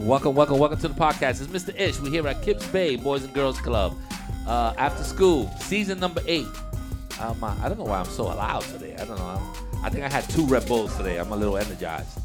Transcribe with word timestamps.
Welcome, 0.00 0.36
welcome, 0.36 0.58
welcome 0.58 0.78
to 0.78 0.88
the 0.88 0.94
podcast. 0.94 1.42
It's 1.42 1.48
Mr. 1.48 1.78
Ish. 1.78 1.98
We're 1.98 2.10
here 2.10 2.28
at 2.28 2.40
Kips 2.40 2.64
Bay 2.68 2.94
Boys 2.94 3.24
and 3.24 3.34
Girls 3.34 3.60
Club. 3.60 3.98
Uh, 4.46 4.72
after 4.78 5.02
school, 5.02 5.50
season 5.58 5.98
number 5.98 6.22
eight. 6.26 6.46
Um, 7.20 7.42
I 7.42 7.68
don't 7.68 7.78
know 7.78 7.84
why 7.84 7.98
I'm 7.98 8.06
so 8.06 8.26
loud 8.26 8.62
today. 8.62 8.94
I 8.94 9.04
don't 9.04 9.18
know. 9.18 9.26
I'm, 9.26 9.84
I 9.84 9.90
think 9.90 10.04
I 10.04 10.08
had 10.08 10.22
two 10.30 10.46
Red 10.46 10.68
Bulls 10.68 10.96
today. 10.96 11.18
I'm 11.18 11.32
a 11.32 11.36
little 11.36 11.58
energized. 11.58 12.20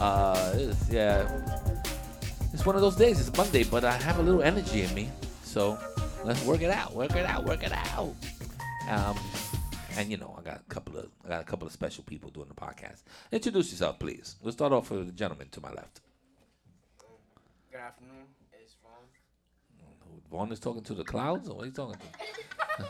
Uh, 0.00 0.52
it's, 0.56 0.90
yeah, 0.90 1.30
it's 2.52 2.66
one 2.66 2.74
of 2.74 2.82
those 2.82 2.96
days. 2.96 3.20
It's 3.20 3.34
Monday, 3.36 3.62
but 3.62 3.84
I 3.84 3.92
have 3.92 4.18
a 4.18 4.22
little 4.22 4.42
energy 4.42 4.82
in 4.82 4.92
me. 4.92 5.08
So 5.44 5.78
let's 6.24 6.44
work 6.44 6.60
it 6.60 6.70
out. 6.70 6.92
Work 6.92 7.14
it 7.14 7.24
out. 7.24 7.44
Work 7.44 7.62
it 7.62 7.72
out. 7.72 8.16
Um, 8.90 9.16
and 9.96 10.10
you 10.10 10.16
know, 10.16 10.34
I 10.36 10.42
got 10.42 10.56
a 10.56 10.74
couple 10.74 10.96
of 10.98 11.06
I 11.24 11.28
got 11.28 11.40
a 11.40 11.44
couple 11.44 11.68
of 11.68 11.72
special 11.72 12.02
people 12.02 12.30
doing 12.30 12.48
the 12.48 12.54
podcast. 12.54 13.04
Introduce 13.30 13.70
yourself, 13.70 14.00
please. 14.00 14.34
We'll 14.42 14.52
start 14.52 14.72
off 14.72 14.90
with 14.90 15.06
the 15.06 15.12
gentleman 15.12 15.50
to 15.52 15.60
my 15.60 15.70
left. 15.70 16.00
Good 17.82 17.88
afternoon. 17.88 18.26
It's 18.62 18.76
Vaughn. 18.80 19.02
Vaughn 20.30 20.52
is 20.52 20.60
talking 20.60 20.84
to 20.84 20.94
the 20.94 21.02
clouds, 21.02 21.48
or 21.48 21.56
what 21.56 21.64
are 21.64 21.66
you 21.66 21.72
talking 21.72 21.96
to? 21.98 22.86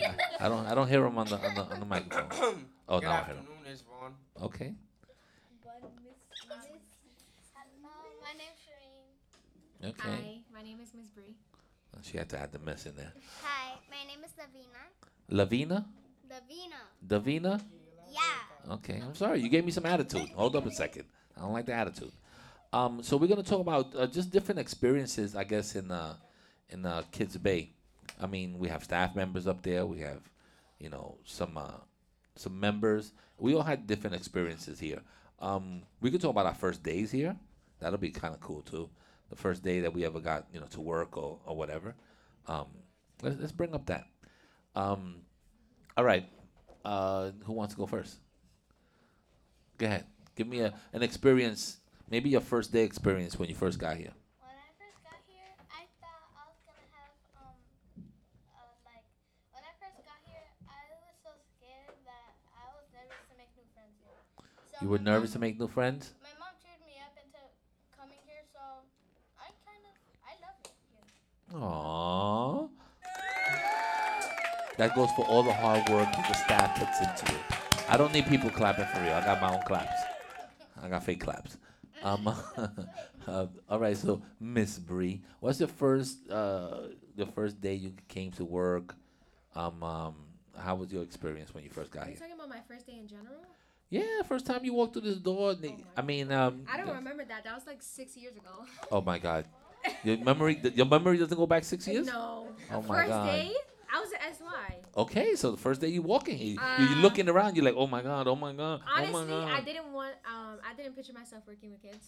I 0.40 0.48
don't 0.48 0.64
I 0.64 0.74
don't 0.74 0.88
hear 0.88 1.04
him 1.04 1.18
on 1.18 1.26
the 1.26 1.36
on 1.36 1.54
the, 1.54 1.60
on 1.60 1.80
the 1.80 1.84
microphone. 1.84 2.64
Oh, 2.88 3.00
Good 3.00 3.04
now 3.04 3.12
I 3.12 3.16
hear 3.16 3.34
him. 3.34 3.38
afternoon. 3.40 3.58
It's 3.70 3.82
Vaughn. 3.82 4.14
Okay. 4.40 4.72
Hello, 5.62 5.76
my 8.22 8.32
name's 8.32 8.60
Shireen. 8.64 9.90
Okay. 9.90 10.08
Hi, 10.08 10.40
my 10.54 10.62
name 10.62 10.78
is 10.82 10.94
Miss 10.94 11.08
Bree. 11.08 11.34
She 12.00 12.16
had 12.16 12.30
to 12.30 12.40
add 12.40 12.50
the 12.50 12.60
mess 12.60 12.86
in 12.86 12.96
there. 12.96 13.12
Hi, 13.42 13.74
my 13.90 14.06
name 14.08 14.24
is 14.24 14.30
Davina. 14.30 14.88
Lavina? 15.36 15.84
Davina. 16.26 16.80
Davina? 17.06 17.60
Yeah. 18.10 18.72
Okay. 18.72 19.02
I'm 19.04 19.14
sorry. 19.14 19.42
You 19.42 19.50
gave 19.50 19.66
me 19.66 19.70
some 19.70 19.84
attitude. 19.84 20.30
Hold 20.30 20.56
up 20.56 20.64
a 20.64 20.70
second. 20.70 21.04
I 21.36 21.42
don't 21.42 21.52
like 21.52 21.66
the 21.66 21.74
attitude. 21.74 22.12
Um, 22.74 23.04
so 23.04 23.16
we're 23.16 23.28
gonna 23.28 23.44
talk 23.44 23.60
about 23.60 23.94
uh, 23.94 24.08
just 24.08 24.32
different 24.32 24.58
experiences, 24.58 25.36
I 25.36 25.44
guess, 25.44 25.76
in 25.76 25.92
uh, 25.92 26.16
in 26.70 26.84
uh, 26.84 27.02
Kips 27.12 27.36
Bay. 27.36 27.70
I 28.20 28.26
mean, 28.26 28.58
we 28.58 28.68
have 28.68 28.82
staff 28.82 29.14
members 29.14 29.46
up 29.46 29.62
there. 29.62 29.86
We 29.86 30.00
have, 30.00 30.28
you 30.80 30.90
know, 30.90 31.18
some 31.24 31.56
uh, 31.56 31.78
some 32.34 32.58
members. 32.58 33.12
We 33.38 33.54
all 33.54 33.62
had 33.62 33.86
different 33.86 34.16
experiences 34.16 34.80
here. 34.80 35.02
Um, 35.38 35.82
we 36.00 36.10
could 36.10 36.20
talk 36.20 36.30
about 36.30 36.46
our 36.46 36.54
first 36.54 36.82
days 36.82 37.12
here. 37.12 37.36
That'll 37.78 37.96
be 37.98 38.10
kind 38.10 38.34
of 38.34 38.40
cool 38.40 38.62
too. 38.62 38.90
The 39.30 39.36
first 39.36 39.62
day 39.62 39.78
that 39.80 39.94
we 39.94 40.04
ever 40.04 40.18
got, 40.18 40.46
you 40.52 40.58
know, 40.58 40.66
to 40.66 40.80
work 40.80 41.16
or, 41.16 41.38
or 41.46 41.56
whatever. 41.56 41.94
Um, 42.48 42.66
let's, 43.22 43.36
let's 43.38 43.52
bring 43.52 43.72
up 43.72 43.86
that. 43.86 44.06
Um, 44.74 45.20
all 45.96 46.04
right. 46.04 46.28
Uh, 46.84 47.30
who 47.44 47.52
wants 47.52 47.74
to 47.74 47.78
go 47.78 47.86
first? 47.86 48.16
Go 49.78 49.86
ahead. 49.86 50.06
Give 50.34 50.48
me 50.48 50.60
a, 50.60 50.74
an 50.92 51.02
experience, 51.04 51.78
maybe 52.10 52.30
your 52.30 52.40
first 52.40 52.72
day 52.72 52.84
experience 52.84 53.38
when 53.38 53.48
you 53.48 53.54
first 53.54 53.78
got 53.78 53.96
here. 53.96 54.12
When 54.40 54.54
I 54.54 54.70
first 54.78 54.98
got 55.04 55.20
here, 55.26 55.50
I 55.70 55.84
thought 56.00 56.24
I 56.36 56.42
was 56.48 56.58
gonna 56.66 56.86
have 56.94 57.14
um, 57.38 57.54
uh, 58.54 58.72
like 58.84 59.04
when 59.52 59.62
I 59.64 59.72
first 59.80 59.98
got 60.04 60.20
here, 60.28 60.46
I 60.68 60.80
was 61.04 61.16
so 61.24 61.30
scared 61.56 61.96
that 62.06 62.30
I 62.54 62.64
was 62.76 62.84
nervous 62.94 63.22
to 63.30 63.34
make 63.40 63.50
new 63.56 63.66
friends 63.74 63.94
here. 64.02 64.20
So 64.70 64.76
You 64.82 64.88
were 64.90 64.98
my 64.98 65.04
nervous 65.10 65.32
to 65.32 65.38
Mom, 65.38 65.46
make 65.48 65.58
new 65.58 65.68
friends? 65.68 66.14
my 66.22 66.32
mom 66.38 66.54
cheered 66.62 66.82
me 66.86 66.96
up 67.02 67.14
into 67.18 67.40
coming 67.96 68.20
here, 68.28 68.44
so 68.52 68.62
I 69.40 69.48
kind 69.64 69.82
of 69.88 69.94
I 70.24 70.32
love 70.44 70.56
it 70.64 70.72
here. 70.88 71.04
Aww. 71.58 72.68
That 74.76 74.94
goes 74.96 75.08
for 75.14 75.24
all 75.26 75.44
the 75.44 75.52
hard 75.52 75.88
work 75.88 76.10
that 76.10 76.26
the 76.26 76.34
staff 76.34 76.74
puts 76.78 76.98
into 77.00 77.32
it. 77.32 77.44
I 77.88 77.96
don't 77.96 78.12
need 78.12 78.26
people 78.26 78.50
clapping 78.50 78.86
for 78.86 79.00
real. 79.02 79.12
I 79.14 79.24
got 79.24 79.40
my 79.40 79.54
own 79.54 79.62
claps. 79.66 79.94
I 80.82 80.88
got 80.88 81.04
fake 81.04 81.20
claps. 81.20 81.58
Um, 82.04 82.28
uh, 83.26 83.46
all 83.68 83.78
right, 83.80 83.96
so 83.96 84.20
Miss 84.38 84.78
Bree, 84.78 85.22
what's 85.40 85.58
the 85.58 85.66
first 85.66 86.28
uh, 86.30 86.88
the 87.16 87.24
first 87.26 87.60
day 87.60 87.74
you 87.74 87.94
came 88.08 88.30
to 88.32 88.44
work? 88.44 88.94
Um, 89.56 89.82
um, 89.82 90.14
how 90.58 90.74
was 90.76 90.92
your 90.92 91.02
experience 91.02 91.54
when 91.54 91.64
you 91.64 91.70
first 91.70 91.90
got 91.90 92.02
Are 92.02 92.04
you 92.04 92.10
here? 92.10 92.20
talking 92.20 92.34
about 92.34 92.48
my 92.50 92.60
first 92.68 92.86
day 92.86 92.98
in 92.98 93.08
general? 93.08 93.40
Yeah, 93.88 94.22
first 94.28 94.44
time 94.46 94.64
you 94.64 94.74
walked 94.74 94.92
through 94.94 95.02
this 95.02 95.16
door. 95.18 95.54
they- 95.54 95.76
I 95.96 96.02
mean, 96.02 96.30
um, 96.32 96.64
I 96.70 96.76
don't 96.76 96.86
the- 96.88 96.92
remember 96.94 97.24
that. 97.24 97.44
That 97.44 97.54
was 97.54 97.66
like 97.66 97.80
six 97.80 98.16
years 98.16 98.36
ago. 98.36 98.64
Oh 98.92 99.00
my 99.00 99.18
God, 99.18 99.46
your 100.04 100.18
memory 100.18 100.60
your 100.74 100.86
memory 100.86 101.16
doesn't 101.18 101.36
go 101.36 101.46
back 101.46 101.64
six 101.64 101.88
years. 101.88 102.06
No. 102.06 102.48
Oh 102.70 102.82
my 102.82 102.96
first 102.96 103.08
God. 103.08 103.26
day, 103.26 103.40
I 103.48 103.48
was 103.48 103.54
at 103.54 103.54
SY. 103.54 103.73
Okay, 104.96 105.34
so 105.34 105.50
the 105.50 105.56
first 105.56 105.80
day 105.80 105.88
you're 105.88 106.02
walking, 106.02 106.38
you, 106.38 106.52
you 106.54 106.60
Uh, 106.60 106.94
looking 107.02 107.28
around, 107.28 107.56
you're 107.56 107.64
like, 107.64 107.74
oh 107.76 107.86
my 107.88 108.00
god, 108.00 108.28
oh 108.28 108.36
my 108.36 108.52
god, 108.52 108.80
oh 108.80 108.86
my 108.86 109.02
Honestly, 109.02 109.26
god. 109.34 109.50
I 109.50 109.60
didn't 109.60 109.92
want. 109.92 110.14
Um, 110.24 110.58
I 110.64 110.72
didn't 110.76 110.94
picture 110.94 111.12
myself 111.12 111.42
working 111.48 111.70
with 111.72 111.82
kids. 111.82 112.06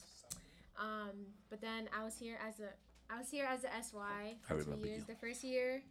Um, 0.79 1.27
but 1.51 1.61
then 1.61 1.89
I 1.99 2.05
was 2.05 2.17
here 2.19 2.39
as 2.47 2.61
a. 2.61 2.69
I 3.13 3.19
was 3.19 3.31
here 3.31 3.47
as 3.47 3.65
a 3.65 3.71
SY 3.83 4.35
I 4.51 4.53
remember 4.53 4.87
years. 4.87 5.01
you. 5.01 5.05
The 5.15 5.19
first 5.19 5.43
year, 5.45 5.83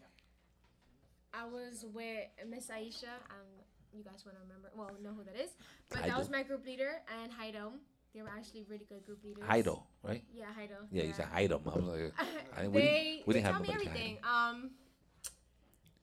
I 1.33 1.45
was 1.45 1.85
with 1.94 2.28
Miss 2.47 2.67
Aisha. 2.67 3.12
Um, 3.29 3.47
you 3.94 4.03
guys 4.03 4.23
want 4.25 4.38
to 4.38 4.44
remember? 4.44 4.72
Well, 4.75 4.91
know 5.03 5.12
who 5.13 5.23
that 5.23 5.35
is. 5.39 5.51
But 5.89 6.03
I 6.03 6.07
that 6.09 6.17
was 6.17 6.29
my 6.29 6.44
group 6.44 6.66
leader 6.66 6.91
and 7.22 7.31
Heido. 7.31 7.72
They 8.13 8.22
were 8.22 8.29
actually 8.29 8.63
really 8.69 8.85
good 8.88 9.06
group 9.06 9.19
leaders. 9.23 9.44
Heido, 9.44 9.83
right? 10.03 10.23
Yeah, 10.33 10.45
Heido. 10.57 10.88
Yeah, 10.91 11.03
you 11.03 11.13
said 11.13 11.27
Heido. 11.33 11.59
I 11.66 11.75
was 11.75 11.85
like, 11.85 12.13
I- 12.57 12.67
we 12.67 12.81
didn't- 12.81 13.27
we 13.27 13.33
they 13.33 13.39
didn't 13.41 13.53
have 13.53 13.62
me 13.62 13.69
everything. 13.73 14.17
Um, 14.23 14.72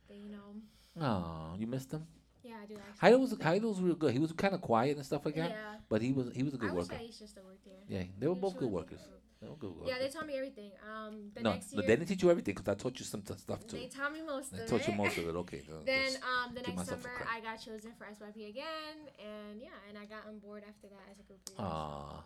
they 0.09 0.16
you 0.16 0.28
know. 0.28 0.60
Oh, 1.00 1.54
you 1.58 1.66
missed 1.66 1.92
him. 1.92 2.06
Yeah, 2.42 2.54
I 2.62 2.66
do 2.66 2.75
actually. 2.75 3.10
Heido 3.10 3.20
was 3.20 3.34
Heido 3.34 3.69
was 3.69 3.80
real 3.80 3.94
good. 3.94 4.12
He 4.12 4.19
was 4.19 4.32
kind 4.32 4.54
of 4.54 4.60
quiet 4.60 4.97
and 4.97 5.06
stuff 5.06 5.25
like 5.25 5.36
that, 5.36 5.50
Yeah. 5.50 5.76
but 5.88 6.03
he 6.03 6.12
was 6.12 6.32
he 6.34 6.42
was 6.42 6.54
a 6.54 6.56
good 6.58 6.70
I 6.70 6.75
worker. 6.75 6.97
Aisha 6.97 7.28
still 7.28 7.44
worked 7.44 7.64
there. 7.64 7.75
Yeah, 7.88 8.04
they 8.19 8.26
were 8.26 8.34
Yeah, 8.34 8.41
both 8.41 8.56
good 8.56 8.70
workers. 8.70 9.00
They 9.41 9.48
were 9.48 9.56
good 9.56 9.70
workers. 9.76 9.88
Yeah, 9.88 9.98
they 9.98 10.08
taught 10.08 10.26
me 10.26 10.34
everything. 10.34 10.70
Um, 10.82 11.30
the 11.34 11.42
no, 11.42 11.53
next 11.53 11.72
year 11.72 11.76
but 11.78 11.86
they 11.86 11.97
didn't 11.97 12.08
teach 12.08 12.22
you 12.22 12.30
everything 12.30 12.54
because 12.54 12.69
I 12.69 12.75
taught 12.75 12.98
you 12.98 13.04
some 13.04 13.22
t- 13.22 13.34
stuff 13.36 13.64
too. 13.66 13.76
they 13.76 13.86
taught 13.86 14.12
me 14.12 14.22
most 14.22 14.53
They 14.56 14.62
of 14.62 14.69
taught 14.69 14.86
you 14.88 14.94
most 14.94 15.16
of 15.19 15.28
it. 15.28 15.36
Okay. 15.36 15.62
then 15.84 16.16
um, 16.22 16.54
the 16.54 16.62
next 16.62 16.86
summer. 16.88 17.10
I 17.30 17.41
got 17.41 17.56
chosen 17.56 17.92
for 17.97 18.04
SYP 18.06 18.48
again, 18.48 18.97
and 19.19 19.60
yeah, 19.60 19.69
and 19.88 19.97
I 19.97 20.04
got 20.06 20.26
on 20.28 20.38
board 20.41 20.64
after 20.69 20.88
that 20.88 21.04
as 21.12 21.19
a 21.20 21.22
group 21.22 21.41
leader. 21.48 21.60
Ah, 21.62 22.24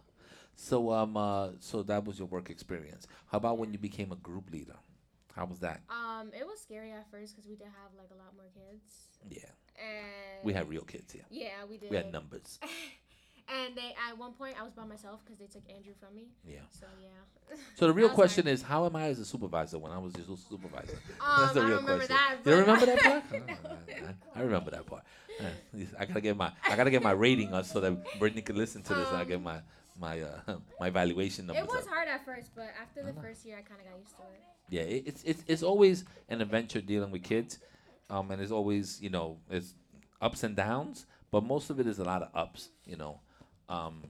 so 0.54 0.92
um, 0.92 1.16
uh, 1.16 1.50
so 1.60 1.82
that 1.82 2.04
was 2.06 2.18
your 2.18 2.28
work 2.28 2.48
experience. 2.48 3.06
How 3.26 3.36
about 3.38 3.58
when 3.58 3.72
you 3.72 3.78
became 3.78 4.12
a 4.12 4.16
group 4.16 4.50
leader? 4.50 4.76
How 5.36 5.44
was 5.44 5.60
that? 5.60 5.82
Um, 5.90 6.30
it 6.32 6.46
was 6.46 6.60
scary 6.60 6.92
at 6.92 7.10
first 7.10 7.36
because 7.36 7.46
we 7.48 7.56
did 7.56 7.66
have 7.66 7.90
like 7.98 8.08
a 8.10 8.14
lot 8.16 8.32
more 8.34 8.46
kids, 8.54 9.08
Yeah, 9.28 9.50
and 9.78 10.42
we 10.42 10.54
had 10.54 10.68
real 10.68 10.82
kids 10.82 11.12
here. 11.12 11.24
yeah, 11.30 11.64
we 11.68 11.76
did. 11.76 11.90
We 11.90 11.96
had 11.96 12.10
numbers. 12.10 12.58
and 13.48 13.76
they 13.76 13.94
at 14.08 14.16
one 14.18 14.32
point 14.32 14.56
I 14.58 14.64
was 14.64 14.72
by 14.72 14.84
myself 14.84 15.20
because 15.24 15.38
they 15.38 15.46
took 15.46 15.62
Andrew 15.70 15.92
from 16.00 16.16
me. 16.16 16.28
Yeah. 16.48 16.60
So 16.70 16.86
yeah. 17.02 17.56
So 17.74 17.86
the 17.86 17.92
real 17.92 18.08
question 18.20 18.46
like- 18.46 18.54
is, 18.54 18.62
how 18.62 18.86
am 18.86 18.96
I 18.96 19.08
as 19.08 19.18
a 19.18 19.26
supervisor 19.26 19.78
when 19.78 19.92
I 19.92 19.98
was 19.98 20.14
just 20.14 20.28
a 20.30 20.36
supervisor? 20.38 20.98
Um, 21.20 21.40
That's 21.42 21.52
the 21.52 21.60
I 21.60 21.64
real 21.68 21.76
remember 21.80 22.06
question. 22.06 22.16
that. 22.16 22.36
You 22.44 22.50
don't 22.52 22.60
remember 22.60 22.86
that 22.86 22.98
part? 23.02 23.32
No. 23.32 23.54
Oh, 23.66 23.76
I, 24.34 24.38
I 24.40 24.42
remember 24.42 24.70
that 24.70 24.86
part. 24.86 25.02
Uh, 25.38 25.44
I 25.98 26.06
gotta 26.06 26.20
get 26.22 26.34
my 26.36 26.50
I 26.66 26.76
gotta 26.76 26.90
get 26.90 27.02
my 27.02 27.10
rating 27.12 27.52
up 27.52 27.66
so 27.66 27.80
that 27.82 28.18
Brittany 28.18 28.40
can 28.40 28.56
listen 28.56 28.82
to 28.84 28.94
this 28.94 29.08
and 29.08 29.18
I 29.18 29.24
get 29.24 29.36
Um, 29.36 29.42
my 29.42 29.58
my 29.98 30.20
uh, 30.20 30.40
my 30.80 30.88
evaluation 30.88 31.46
numbers 31.46 31.64
It 31.64 31.70
was 31.74 31.86
up. 31.86 31.92
hard 31.92 32.08
at 32.08 32.24
first, 32.24 32.50
but 32.54 32.70
after 32.80 33.02
the 33.02 33.12
first 33.20 33.44
year, 33.44 33.56
I 33.58 33.62
kind 33.62 33.80
of 33.80 33.86
got 33.86 33.98
used 33.98 34.16
to 34.16 34.22
it. 34.22 34.42
Yeah, 34.68 34.82
it, 34.82 35.04
it's 35.06 35.22
it's 35.24 35.44
it's 35.46 35.62
always 35.62 36.04
an 36.28 36.40
adventure 36.40 36.80
dealing 36.80 37.10
with 37.10 37.22
kids, 37.22 37.58
um, 38.10 38.30
and 38.30 38.40
it's 38.42 38.52
always 38.52 39.00
you 39.00 39.10
know 39.10 39.38
it's 39.50 39.74
ups 40.20 40.42
and 40.42 40.56
downs, 40.56 41.06
but 41.30 41.44
most 41.44 41.70
of 41.70 41.78
it 41.80 41.86
is 41.86 41.98
a 41.98 42.04
lot 42.04 42.22
of 42.22 42.28
ups. 42.34 42.70
You 42.84 42.96
know, 42.96 43.20
um, 43.68 44.02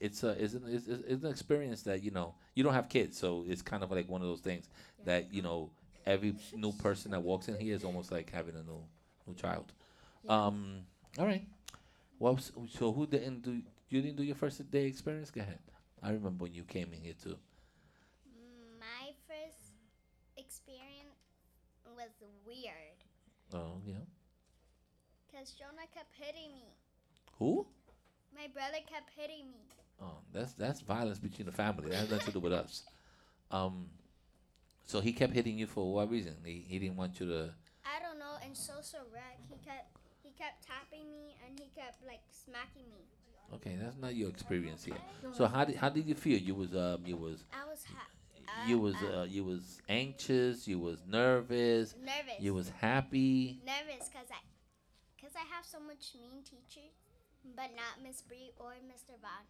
it's 0.00 0.22
a 0.24 0.30
it's 0.30 0.54
an, 0.54 0.62
it's, 0.66 0.86
it's 0.88 1.24
an 1.24 1.30
experience 1.30 1.82
that 1.82 2.02
you 2.02 2.10
know 2.10 2.34
you 2.54 2.64
don't 2.64 2.74
have 2.74 2.88
kids, 2.88 3.18
so 3.18 3.44
it's 3.46 3.62
kind 3.62 3.82
of 3.82 3.90
like 3.90 4.08
one 4.08 4.22
of 4.22 4.28
those 4.28 4.40
things 4.40 4.68
that 5.04 5.32
you 5.32 5.42
know 5.42 5.70
every 6.04 6.34
new 6.54 6.72
person 6.72 7.10
that 7.12 7.22
walks 7.22 7.48
in 7.48 7.56
here 7.58 7.74
is 7.74 7.84
almost 7.84 8.10
like 8.12 8.30
having 8.30 8.54
a 8.56 8.62
new 8.62 8.82
new 9.26 9.34
child. 9.34 9.72
Yeah. 10.24 10.46
Um, 10.46 10.80
all 11.18 11.26
right. 11.26 11.44
Well, 12.18 12.38
so 12.38 12.92
who 12.92 13.06
didn't 13.06 13.42
do 13.42 13.60
you 13.88 14.02
didn't 14.02 14.16
do 14.16 14.22
your 14.22 14.34
first 14.36 14.68
day 14.70 14.86
experience? 14.86 15.30
Go 15.30 15.40
ahead. 15.40 15.58
I 16.02 16.10
remember 16.10 16.44
when 16.44 16.54
you 16.54 16.64
came 16.64 16.92
in 16.92 17.00
here 17.00 17.14
too. 17.20 17.36
My 18.78 19.12
first 19.26 19.72
experience 20.36 21.16
was 21.96 22.10
weird 22.46 22.98
Oh 23.54 23.80
yeah. 23.86 24.04
because 25.26 25.52
Jonah 25.52 25.86
kept 25.94 26.12
hitting 26.18 26.52
me. 26.54 26.74
Who? 27.38 27.66
My 28.34 28.48
brother 28.52 28.78
kept 28.86 29.10
hitting 29.16 29.50
me. 29.50 29.64
Oh, 30.02 30.18
that's 30.32 30.52
that's 30.52 30.80
violence 30.80 31.18
between 31.18 31.46
the 31.46 31.52
family. 31.52 31.90
That 31.90 32.00
has 32.00 32.10
nothing 32.10 32.26
to 32.26 32.32
do 32.32 32.40
with 32.40 32.52
us. 32.52 32.82
Um, 33.50 33.86
so 34.84 35.00
he 35.00 35.12
kept 35.12 35.32
hitting 35.32 35.56
you 35.58 35.66
for 35.66 35.92
what 35.92 36.10
reason? 36.10 36.36
He 36.44 36.64
he 36.68 36.78
didn't 36.78 36.96
want 36.96 37.18
you 37.20 37.26
to. 37.26 37.50
I 37.84 38.02
don't 38.02 38.18
know. 38.18 38.36
And 38.44 38.54
so 38.56 38.74
so 38.82 38.98
Rec, 39.14 39.38
he 39.48 39.56
kept 39.64 39.96
he 40.22 40.30
kept 40.36 40.66
tapping 40.66 41.10
me 41.10 41.36
and 41.46 41.58
he 41.58 41.70
kept 41.74 42.04
like 42.04 42.20
smacking 42.30 42.84
me. 42.92 43.06
Okay, 43.54 43.76
that's 43.80 43.96
not 43.96 44.14
your 44.14 44.28
experience 44.28 44.84
here. 44.84 44.96
So 45.32 45.46
how 45.46 45.64
did 45.64 45.76
how 45.76 45.88
did 45.88 46.06
you 46.06 46.14
feel? 46.14 46.38
You 46.38 46.54
was 46.54 46.74
um 46.74 47.02
you 47.06 47.16
was 47.16 47.44
I 47.52 47.68
was 47.68 47.84
ha- 47.84 48.66
you 48.66 48.76
uh, 48.76 48.80
was 48.80 48.94
uh, 48.96 49.26
you 49.28 49.44
was 49.44 49.80
anxious. 49.88 50.66
You 50.66 50.78
was 50.78 50.98
nervous. 51.06 51.94
nervous. 52.00 52.40
You 52.40 52.54
was 52.54 52.70
happy. 52.80 53.60
nervous 53.64 54.08
because 54.08 54.28
I 54.30 54.40
because 55.16 55.34
I 55.36 55.44
have 55.54 55.64
so 55.64 55.78
much 55.80 56.14
mean 56.20 56.42
teachers, 56.44 56.92
but 57.54 57.70
not 57.76 58.02
Miss 58.02 58.22
Bree 58.22 58.52
or 58.58 58.72
Mr. 58.86 59.18
Vaughn. 59.20 59.46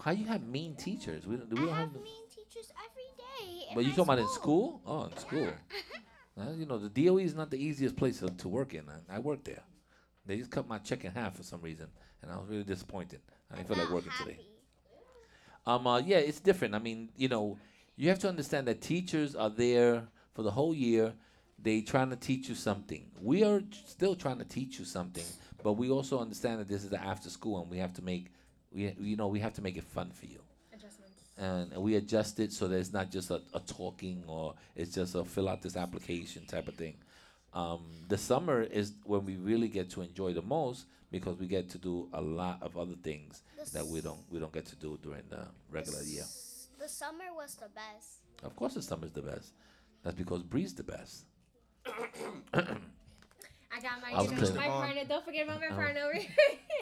How 0.00 0.10
you 0.10 0.26
have 0.26 0.42
mean 0.46 0.74
teachers? 0.74 1.26
We 1.26 1.36
don't. 1.36 1.48
Do 1.48 1.56
we 1.56 1.62
I 1.62 1.66
don't 1.66 1.74
have 1.76 1.92
have. 1.92 2.02
mean 2.02 2.24
teachers 2.28 2.70
every 2.78 3.10
day. 3.16 3.72
but 3.74 3.84
you 3.84 3.90
talking 3.90 4.04
about 4.04 4.18
in 4.18 4.28
school? 4.28 4.80
Oh, 4.86 5.04
in 5.04 5.16
school. 5.16 5.48
Uh, 6.38 6.50
you 6.56 6.66
know, 6.66 6.78
the 6.78 6.88
DOE 6.88 7.18
is 7.18 7.34
not 7.34 7.50
the 7.50 7.56
easiest 7.62 7.96
place 7.96 8.20
to, 8.20 8.28
to 8.28 8.48
work 8.48 8.74
in. 8.74 8.84
I, 8.88 9.16
I 9.16 9.18
worked 9.18 9.44
there. 9.44 9.62
They 10.26 10.36
just 10.36 10.50
cut 10.50 10.68
my 10.68 10.78
check 10.78 11.04
in 11.04 11.12
half 11.12 11.36
for 11.36 11.42
some 11.42 11.60
reason, 11.62 11.88
and 12.22 12.30
I 12.30 12.36
was 12.36 12.48
really 12.48 12.64
disappointed. 12.64 13.20
I 13.52 13.56
didn't 13.56 13.68
feel 13.68 13.78
like 13.78 13.90
working 13.90 14.12
today. 14.18 14.38
Um, 15.66 15.86
uh, 15.86 15.98
yeah, 15.98 16.18
it's 16.18 16.40
different. 16.40 16.74
I 16.74 16.78
mean, 16.78 17.10
you 17.16 17.28
know, 17.28 17.58
you 17.96 18.08
have 18.08 18.18
to 18.20 18.28
understand 18.28 18.68
that 18.68 18.80
teachers 18.80 19.34
are 19.34 19.50
there 19.50 20.04
for 20.34 20.42
the 20.42 20.50
whole 20.50 20.74
year. 20.74 21.12
They 21.60 21.80
trying 21.80 22.10
to 22.10 22.16
teach 22.16 22.48
you 22.48 22.54
something. 22.54 23.04
We 23.20 23.42
are 23.44 23.62
still 23.86 24.14
trying 24.14 24.38
to 24.38 24.44
teach 24.44 24.78
you 24.78 24.84
something, 24.84 25.24
but 25.62 25.72
we 25.72 25.90
also 25.90 26.20
understand 26.20 26.60
that 26.60 26.68
this 26.68 26.84
is 26.84 26.90
the 26.90 27.02
after 27.02 27.28
school, 27.28 27.60
and 27.60 27.70
we 27.70 27.78
have 27.78 27.92
to 27.94 28.02
make, 28.02 28.26
we 28.72 28.94
you 29.00 29.16
know, 29.16 29.26
we 29.26 29.40
have 29.40 29.54
to 29.54 29.62
make 29.62 29.76
it 29.76 29.84
fun 29.84 30.10
for 30.10 30.26
you 30.26 30.38
Adjustments. 30.72 31.12
and 31.36 31.76
we 31.82 31.96
adjust 31.96 32.38
it 32.38 32.52
so 32.52 32.68
that 32.68 32.76
it's 32.76 32.92
not 32.92 33.10
just 33.10 33.30
a, 33.30 33.42
a 33.54 33.60
talking 33.60 34.22
or 34.28 34.54
it's 34.76 34.94
just 34.94 35.16
a 35.16 35.24
fill 35.24 35.48
out 35.48 35.62
this 35.62 35.76
application 35.76 36.46
type 36.46 36.68
of 36.68 36.74
thing. 36.74 36.94
Um, 37.52 37.80
the 38.06 38.18
summer 38.18 38.62
is 38.62 38.92
when 39.04 39.24
we 39.24 39.36
really 39.36 39.68
get 39.68 39.90
to 39.90 40.02
enjoy 40.02 40.32
the 40.32 40.42
most 40.42 40.86
because 41.10 41.38
we 41.38 41.46
get 41.46 41.68
to 41.70 41.78
do 41.78 42.08
a 42.12 42.20
lot 42.20 42.58
of 42.62 42.76
other 42.76 42.94
things 43.02 43.42
The 43.56 43.70
that 43.72 43.86
we 43.86 44.00
don't 44.00 44.20
we 44.30 44.38
don't 44.38 44.52
get 44.52 44.66
to 44.66 44.76
do 44.76 44.98
during 45.02 45.22
the 45.30 45.46
regular 45.70 46.02
year. 46.02 46.22
s- 46.22 46.68
The 46.78 46.88
summer 46.88 47.24
was 47.34 47.54
the 47.54 47.68
best. 47.74 48.18
Of 48.42 48.54
course, 48.56 48.74
the 48.74 48.82
summer's 48.82 49.12
the 49.12 49.22
best. 49.22 49.52
That's 50.02 50.16
because 50.16 50.42
Bree's 50.42 50.74
the 50.74 50.84
best. 50.84 51.24
I 52.54 53.80
got 53.82 54.00
my, 54.00 54.12
I 54.12 54.22
was 54.22 54.30
you 54.30 54.30
know, 54.36 54.38
cleaning- 54.42 54.56
my 54.56 54.66
partner. 54.68 55.04
Don't 55.06 55.24
forget 55.24 55.44
about 55.46 55.60
my 55.60 55.66
Oh. 55.70 55.74
partner 55.74 56.00
over 56.00 56.14
here. 56.18 56.30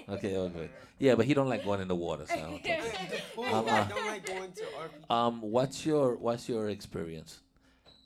Okay, 0.08 0.36
okay. 0.36 0.70
Yeah, 0.98 1.14
but 1.16 1.26
he 1.26 1.34
don't 1.34 1.48
like 1.48 1.64
going 1.64 1.80
in 1.80 1.88
the 1.88 1.96
water. 1.96 2.24
So 2.26 2.34
I 2.34 2.40
don't 2.40 2.62
talk. 2.64 3.38
Ooh, 3.38 3.42
Um, 3.42 3.68
I 3.68 3.80
uh, 3.80 3.88
don't 3.88 4.06
like 4.06 4.26
going 4.26 4.52
to 4.52 4.62
RPG. 4.62 5.10
Um, 5.14 5.40
what's 5.42 5.84
your 5.84 6.16
what's 6.16 6.48
your 6.48 6.68
experience? 6.70 7.40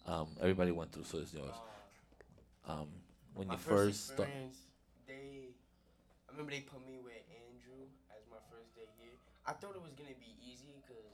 Um, 0.06 0.28
everybody 0.40 0.72
went 0.72 0.92
through, 0.92 1.04
so 1.04 1.18
it's 1.18 1.32
yours. 1.34 1.54
Um, 2.66 2.88
when 3.34 3.48
my 3.48 3.54
you 3.54 3.60
first 3.60 4.08
start. 4.08 4.28
Experience, 6.30 6.38
they, 6.38 6.38
I 6.38 6.38
remember 6.38 6.52
they 6.54 6.62
put 6.62 6.82
me 6.86 6.96
with 7.02 7.22
Andrew 7.34 7.90
as 8.14 8.22
my 8.30 8.38
first 8.50 8.74
day 8.74 8.86
here. 9.02 9.14
I 9.46 9.52
thought 9.52 9.74
it 9.74 9.82
was 9.82 9.92
gonna 9.98 10.16
be 10.18 10.36
easy 10.38 10.70
because, 10.78 11.10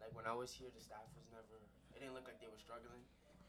like, 0.00 0.12
when 0.14 0.26
I 0.26 0.34
was 0.36 0.52
here, 0.52 0.68
the 0.74 0.82
staff 0.82 1.06
was 1.16 1.24
never. 1.32 1.56
It 1.96 2.00
didn't 2.00 2.14
look 2.14 2.26
like 2.28 2.40
they 2.40 2.46
were 2.48 2.58
struggling, 2.60 3.00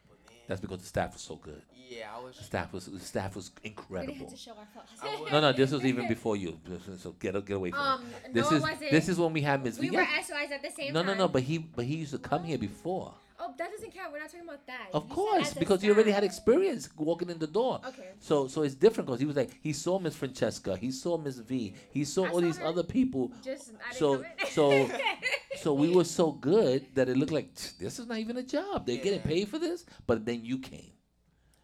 but 0.08 0.18
man. 0.30 0.44
That's 0.48 0.62
because 0.62 0.80
the 0.80 0.88
staff 0.88 1.14
was 1.14 1.22
so 1.22 1.36
good. 1.36 1.62
yeah, 1.76 2.12
I 2.16 2.20
was. 2.20 2.38
The 2.38 2.44
staff 2.44 2.72
was 2.74 2.86
the 2.88 3.00
staff 3.00 3.36
was 3.36 3.52
we 3.64 3.70
didn't 3.70 3.80
have 3.80 4.04
incredible. 4.08 4.32
to 4.32 4.38
show 4.38 4.52
our 4.52 4.68
flaws. 4.74 4.88
I 5.02 5.20
would- 5.22 5.32
No, 5.32 5.40
no, 5.42 5.52
this 5.54 5.72
was 5.72 5.86
even 5.86 6.08
before 6.16 6.36
you. 6.36 6.60
So 7.00 7.12
get 7.20 7.34
get 7.46 7.56
away 7.58 7.72
from 7.72 7.80
Um, 7.80 8.06
it. 8.26 8.34
This 8.34 8.50
no, 8.52 8.58
is 8.58 8.64
it 8.64 8.68
wasn't. 8.68 8.92
this 8.92 9.10
is 9.10 9.18
when 9.20 9.34
we 9.34 9.42
had 9.42 9.64
Miss 9.64 9.80
we 9.80 9.90
V. 9.90 9.96
were 9.98 10.04
SOIs 10.06 10.52
at 10.52 10.62
the 10.64 10.72
same 10.72 10.94
No, 10.94 11.02
time. 11.04 11.18
no, 11.18 11.26
no. 11.26 11.28
But 11.28 11.44
he 11.44 11.58
but 11.60 11.86
he 11.86 11.96
used 11.96 12.12
to 12.14 12.20
come 12.20 12.44
here 12.44 12.58
before. 12.58 13.14
Oh, 13.42 13.54
that 13.58 13.72
doesn't 13.72 13.92
count. 13.94 14.12
We're 14.14 14.20
not 14.20 14.30
talking 14.30 14.48
about 14.48 14.66
that. 14.68 14.90
Of 14.94 15.10
You 15.10 15.16
course, 15.16 15.54
because 15.54 15.82
he 15.82 15.90
already 15.90 16.12
had 16.12 16.24
experience 16.24 16.88
walking 16.96 17.30
in 17.30 17.40
the 17.40 17.48
door. 17.48 17.82
Okay. 17.86 18.10
So 18.20 18.48
so 18.48 18.62
it's 18.64 18.76
different 18.76 19.08
because 19.08 19.20
he 19.20 19.26
was 19.26 19.36
like 19.36 19.52
he 19.62 19.74
saw 19.74 20.00
Miss 20.00 20.16
Francesca, 20.16 20.78
he 20.78 20.92
saw 20.92 21.18
Miss 21.18 21.38
V, 21.40 21.74
he 21.92 22.04
saw 22.06 22.26
I 22.26 22.30
all 22.30 22.36
saw 22.36 22.42
these 22.42 22.58
her. 22.58 22.66
other 22.66 22.84
people. 22.84 23.32
Just 23.44 23.72
I 23.90 23.94
So 23.94 24.24
so 24.52 24.90
so 25.64 25.74
we 25.74 25.90
were 25.90 26.04
so 26.06 26.32
good 26.32 26.86
that 26.96 27.10
it 27.10 27.18
looked 27.18 27.32
like 27.32 27.54
this 27.80 28.00
is 28.00 28.08
not 28.08 28.20
even 28.20 28.38
a 28.38 28.44
job. 28.44 28.86
They're 28.86 28.98
getting 28.98 29.22
paid 29.22 29.48
for 29.50 29.60
this. 29.60 29.86
But 30.08 30.26
then 30.26 30.46
you 30.46 30.60
came. 30.60 30.92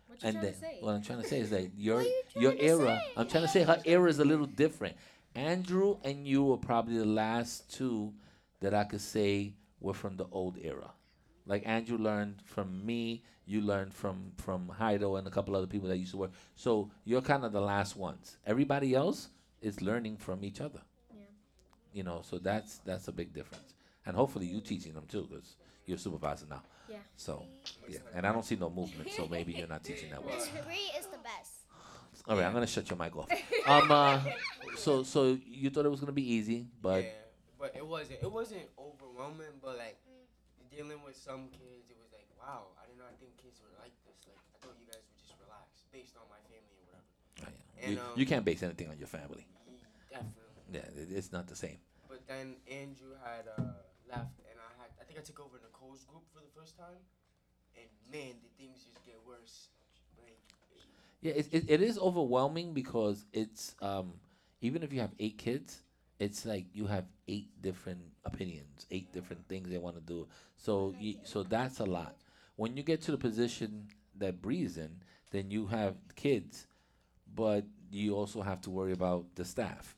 what 0.08 0.22
you 0.24 0.30
and 0.30 0.38
then 0.42 0.54
to 0.54 0.60
say? 0.60 0.78
what 0.82 0.94
I'm 0.96 1.02
trying 1.04 1.22
to 1.22 1.28
say 1.28 1.40
is 1.40 1.50
that 1.52 1.72
your 1.78 2.02
you 2.02 2.24
your 2.36 2.54
era. 2.60 3.02
say? 3.06 3.12
I'm 3.18 3.28
trying 3.28 3.44
to 3.44 3.50
say 3.50 3.64
her 3.64 3.80
era 3.86 4.10
is 4.10 4.20
a 4.20 4.26
little 4.26 4.46
different. 4.48 4.96
Andrew 5.36 5.98
and 6.04 6.26
you 6.28 6.44
were 6.44 6.58
probably 6.58 6.98
the 6.98 7.06
last 7.06 7.72
two 7.72 8.14
that 8.62 8.74
I 8.74 8.86
could 8.86 9.02
say 9.02 9.54
were 9.80 9.94
from 9.94 10.18
the 10.18 10.26
old 10.32 10.58
era. 10.62 10.92
Like 11.48 11.64
Andrew 11.66 11.98
learned 11.98 12.42
from 12.46 12.86
me, 12.86 13.24
you 13.46 13.62
learned 13.62 13.94
from 13.94 14.32
from 14.38 14.72
Heido 14.80 15.18
and 15.18 15.28
a 15.28 15.32
couple 15.32 15.56
other 15.56 15.68
people 15.68 15.88
that 15.90 15.98
used 15.98 16.12
to 16.12 16.18
work. 16.18 16.32
So 16.56 16.92
you're 17.06 17.22
kind 17.22 17.46
of 17.46 17.54
the 17.54 17.62
last 17.62 17.96
ones. 17.96 18.38
Everybody 18.46 18.94
else 18.94 19.30
is 19.62 19.82
learning 19.82 20.18
from 20.18 20.44
each 20.44 20.62
other. 20.62 20.82
Yeah. 21.16 21.24
You 21.94 22.04
know, 22.04 22.22
so 22.30 22.38
that's 22.38 22.80
that's 22.80 23.08
a 23.08 23.12
big 23.12 23.34
difference. 23.34 23.74
And 24.06 24.16
hopefully 24.16 24.46
you 24.46 24.62
teaching 24.62 24.94
them 24.94 25.06
too, 25.08 25.28
because 25.30 25.56
you're 25.86 25.96
a 25.96 26.00
supervisor 26.00 26.46
now. 26.50 26.64
Yeah. 26.90 26.98
So 27.16 27.44
yeah, 27.88 28.00
and 28.14 28.26
I 28.28 28.32
don't 28.32 28.46
see 28.46 28.56
no 28.56 28.70
movement, 28.70 29.12
so 29.12 29.28
maybe 29.30 29.54
you're 29.54 29.68
not 29.68 29.84
teaching 29.84 30.10
that 30.12 30.24
well. 30.24 30.36
Miss 30.38 30.50
Bree 30.66 30.92
is 30.98 31.06
the 31.08 31.18
best. 31.18 31.52
All 32.28 32.36
right, 32.36 32.46
I'm 32.46 32.54
gonna 32.54 32.68
shut 32.68 32.90
your 32.90 32.98
mic 33.00 33.16
off. 33.16 33.30
Um, 33.68 33.92
uh, 33.92 34.22
so 34.78 35.04
so 35.04 35.38
you 35.46 35.70
thought 35.70 35.86
it 35.86 35.90
was 35.90 36.00
gonna 36.00 36.14
be 36.14 36.34
easy, 36.34 36.68
but 36.82 37.04
yeah, 37.04 37.10
but 37.60 37.74
it 37.76 37.86
wasn't. 37.86 38.20
It 38.22 38.32
wasn't 38.32 38.62
overwhelming, 38.80 39.60
but 39.62 39.78
like 39.78 39.98
dealing 40.78 41.02
with 41.02 41.18
some 41.18 41.50
kids, 41.50 41.90
it 41.90 41.98
was 41.98 42.14
like, 42.14 42.30
wow, 42.38 42.70
I 42.78 42.86
did 42.86 43.02
not 43.02 43.18
think 43.18 43.34
kids 43.42 43.58
were 43.66 43.74
like 43.82 43.98
this. 44.06 44.30
Like 44.30 44.38
I 44.54 44.58
thought 44.62 44.78
you 44.78 44.86
guys 44.86 45.02
would 45.02 45.18
just 45.18 45.34
relax 45.42 45.82
based 45.90 46.14
on 46.22 46.30
my 46.30 46.38
family 46.46 46.78
or 46.78 46.94
whatever. 46.94 47.10
Oh, 47.42 47.50
yeah. 47.50 47.82
And, 47.82 47.90
you, 47.90 47.98
um, 47.98 48.14
you 48.14 48.26
can't 48.30 48.46
base 48.46 48.62
anything 48.62 48.94
on 48.94 49.02
your 49.02 49.10
family. 49.10 49.50
Definitely. 50.14 50.62
Yeah, 50.70 50.86
it, 50.94 51.10
it's 51.10 51.34
not 51.34 51.50
the 51.50 51.58
same. 51.58 51.82
But 52.06 52.22
then 52.30 52.62
Andrew 52.70 53.18
had 53.26 53.50
uh, 53.50 53.82
left, 54.06 54.38
and 54.46 54.58
I 54.62 54.70
had 54.78 54.94
I 55.02 55.04
think 55.10 55.18
I 55.18 55.26
took 55.26 55.42
over 55.42 55.58
Nicole's 55.58 56.06
group 56.06 56.30
for 56.30 56.46
the 56.46 56.54
first 56.54 56.78
time, 56.78 57.02
and 57.74 57.90
man, 58.14 58.38
did 58.38 58.54
things 58.62 58.86
just 58.86 59.02
get 59.02 59.18
worse. 59.26 59.74
Like, 60.22 60.38
Yeah, 61.26 61.34
it, 61.34 61.50
it, 61.52 61.64
it 61.68 61.82
is 61.82 61.98
overwhelming 61.98 62.74
because 62.78 63.26
it's 63.34 63.74
um, 63.82 64.14
even 64.62 64.84
if 64.84 64.94
you 64.94 65.02
have 65.02 65.12
eight 65.20 65.38
kids, 65.38 65.82
it's 66.20 66.46
like 66.46 66.66
you 66.74 66.88
have 66.88 67.06
eight 67.28 67.50
different 67.62 68.02
opinions, 68.26 68.86
eight 68.92 69.12
different 69.14 69.48
things 69.48 69.70
they 69.70 69.78
want 69.78 69.96
to 69.96 70.02
do. 70.02 70.28
So 70.58 70.96
you, 71.00 71.16
so 71.24 71.44
that's 71.44 71.80
a 71.80 71.86
lot. 71.86 72.16
When 72.56 72.76
you 72.76 72.84
get 72.84 73.02
to 73.04 73.12
the 73.12 73.18
position 73.18 73.88
that 74.18 74.42
Bree's 74.42 74.78
in, 74.78 74.90
then 75.32 75.52
you 75.52 75.68
have 75.68 75.96
kids, 76.16 76.68
but 77.36 77.66
you 77.92 78.16
also 78.16 78.42
have 78.42 78.62
to 78.62 78.70
worry 78.70 78.94
about 78.94 79.26
the 79.36 79.46
staff. 79.46 79.96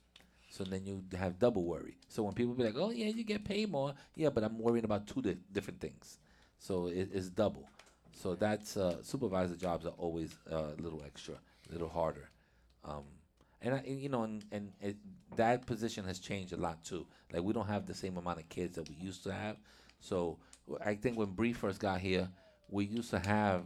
So 0.50 0.64
then 0.64 0.86
you 0.86 1.04
have 1.18 1.40
double 1.40 1.64
worry. 1.64 1.98
So 2.08 2.24
when 2.24 2.34
people 2.34 2.54
be 2.56 2.64
like, 2.64 2.76
"Oh 2.78 2.90
yeah, 2.92 3.08
you 3.08 3.24
get 3.24 3.46
paid 3.46 3.70
more," 3.72 3.94
yeah, 4.16 4.30
but 4.30 4.44
I'm 4.44 4.58
worrying 4.60 4.86
about 4.86 5.08
two 5.08 5.22
di- 5.22 5.38
different 5.52 5.80
things. 5.80 6.20
So 6.58 6.88
it, 6.88 7.10
it's 7.14 7.30
double. 7.30 7.70
So 8.14 8.36
that's 8.36 8.76
uh, 8.76 9.02
supervisor 9.04 9.56
jobs 9.56 9.86
are 9.86 9.94
always 9.98 10.36
uh, 10.52 10.74
a 10.78 10.82
little 10.82 11.04
extra, 11.06 11.36
a 11.70 11.72
little 11.72 11.88
harder. 11.90 12.30
Um, 12.84 13.04
and, 13.62 13.76
I, 13.76 13.78
and, 13.80 14.00
you 14.00 14.10
know, 14.10 14.24
and, 14.24 14.44
and 14.52 14.72
it, 14.82 14.98
that 15.36 15.66
position 15.66 16.06
has 16.06 16.20
changed 16.20 16.54
a 16.54 16.58
lot 16.58 16.84
too. 16.84 17.06
Like 17.32 17.44
we 17.44 17.54
don't 17.54 17.68
have 17.68 17.86
the 17.86 17.94
same 17.94 18.18
amount 18.18 18.40
of 18.40 18.50
kids 18.50 18.76
that 18.76 18.88
we 18.90 18.96
used 18.96 19.24
to 19.24 19.34
have. 19.34 19.58
So 20.00 20.38
I 20.84 20.96
think 20.96 21.18
when 21.18 21.30
Bree 21.30 21.54
first 21.54 21.80
got 21.80 22.00
here, 22.00 22.30
we 22.70 22.86
used 22.86 23.10
to 23.12 23.20
have 23.20 23.64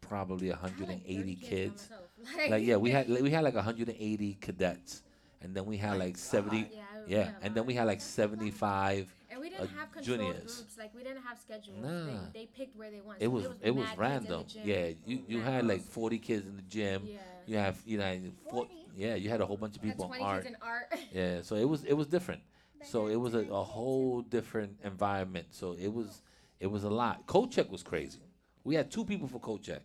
probably 0.00 0.52
I 0.52 0.54
like, 0.54 0.62
180 0.62 1.16
30 1.16 1.34
kids. 1.36 1.88
by. 2.36 2.48
Like 2.50 2.64
yeah, 2.64 2.76
we 2.76 2.90
had 2.90 3.08
like, 3.08 3.22
we 3.22 3.30
had 3.30 3.44
like 3.44 3.54
180 3.54 4.38
cadets, 4.40 5.02
and 5.42 5.54
then 5.54 5.66
we 5.66 5.76
had 5.76 5.98
like 5.98 6.16
70. 6.16 6.56
Yeah, 6.56 6.64
Yeah, 7.06 7.18
yeah, 7.18 7.30
and 7.42 7.54
then 7.54 7.66
we 7.66 7.74
had 7.74 7.86
like 7.86 8.00
75. 8.00 9.14
Didn't 9.58 9.76
have 9.76 9.92
controlled 9.92 10.20
juniors. 10.20 10.56
groups. 10.56 10.78
Like 10.78 10.94
we 10.94 11.02
didn't 11.02 11.22
have 11.22 11.38
schedules. 11.38 11.78
Nah. 11.82 12.06
They, 12.32 12.40
they 12.40 12.46
picked 12.46 12.76
where 12.76 12.90
they 12.90 13.00
want. 13.00 13.18
It 13.20 13.24
So 13.26 13.30
was 13.30 13.46
it 13.60 13.70
was 13.70 13.84
mad 13.86 13.88
kids 13.88 13.92
in 13.92 13.96
the 13.96 14.36
random. 14.36 14.46
gym. 14.48 14.62
Yeah, 14.64 14.88
you 15.06 15.22
you 15.28 15.40
had 15.40 15.66
like 15.66 15.82
40 15.82 16.18
kids 16.18 16.46
in 16.46 16.56
the 16.56 16.62
gym. 16.62 17.02
Yeah. 17.06 17.18
You 17.46 17.56
have 17.58 17.80
you 17.86 17.98
know 17.98 18.18
four, 18.50 18.64
40? 18.66 18.74
yeah 18.96 19.14
you 19.14 19.28
had 19.30 19.40
a 19.40 19.46
whole 19.46 19.56
bunch 19.56 19.76
of 19.76 19.82
people 19.82 20.04
in 20.06 20.08
20 20.10 20.24
art. 20.24 20.42
kids 20.44 20.54
in 20.54 20.62
art. 20.62 20.86
Yeah, 21.12 21.42
so 21.42 21.54
it 21.56 21.68
was 21.68 21.84
it 21.84 21.94
was 21.94 22.06
different. 22.06 22.42
So 22.82 23.06
it 23.08 23.16
was 23.16 23.34
a, 23.34 23.40
a 23.40 23.62
whole 23.64 24.20
different 24.22 24.78
environment. 24.84 25.46
So 25.50 25.72
it 25.78 25.92
was 25.92 26.22
it 26.60 26.66
was 26.66 26.84
a 26.84 26.90
lot. 26.90 27.26
Coach 27.26 27.52
check 27.52 27.70
was 27.70 27.82
crazy. 27.82 28.20
We 28.64 28.74
had 28.74 28.90
two 28.90 29.04
people 29.04 29.28
for 29.28 29.38
coach 29.38 29.62
check, 29.62 29.82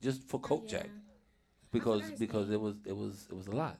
just 0.00 0.22
for 0.28 0.38
coach 0.38 0.68
check, 0.68 0.88
because 1.70 2.10
because 2.12 2.50
it 2.50 2.60
was 2.60 2.76
it 2.86 2.96
was 2.96 3.26
it 3.30 3.34
was 3.36 3.46
a 3.48 3.52
lot. 3.56 3.78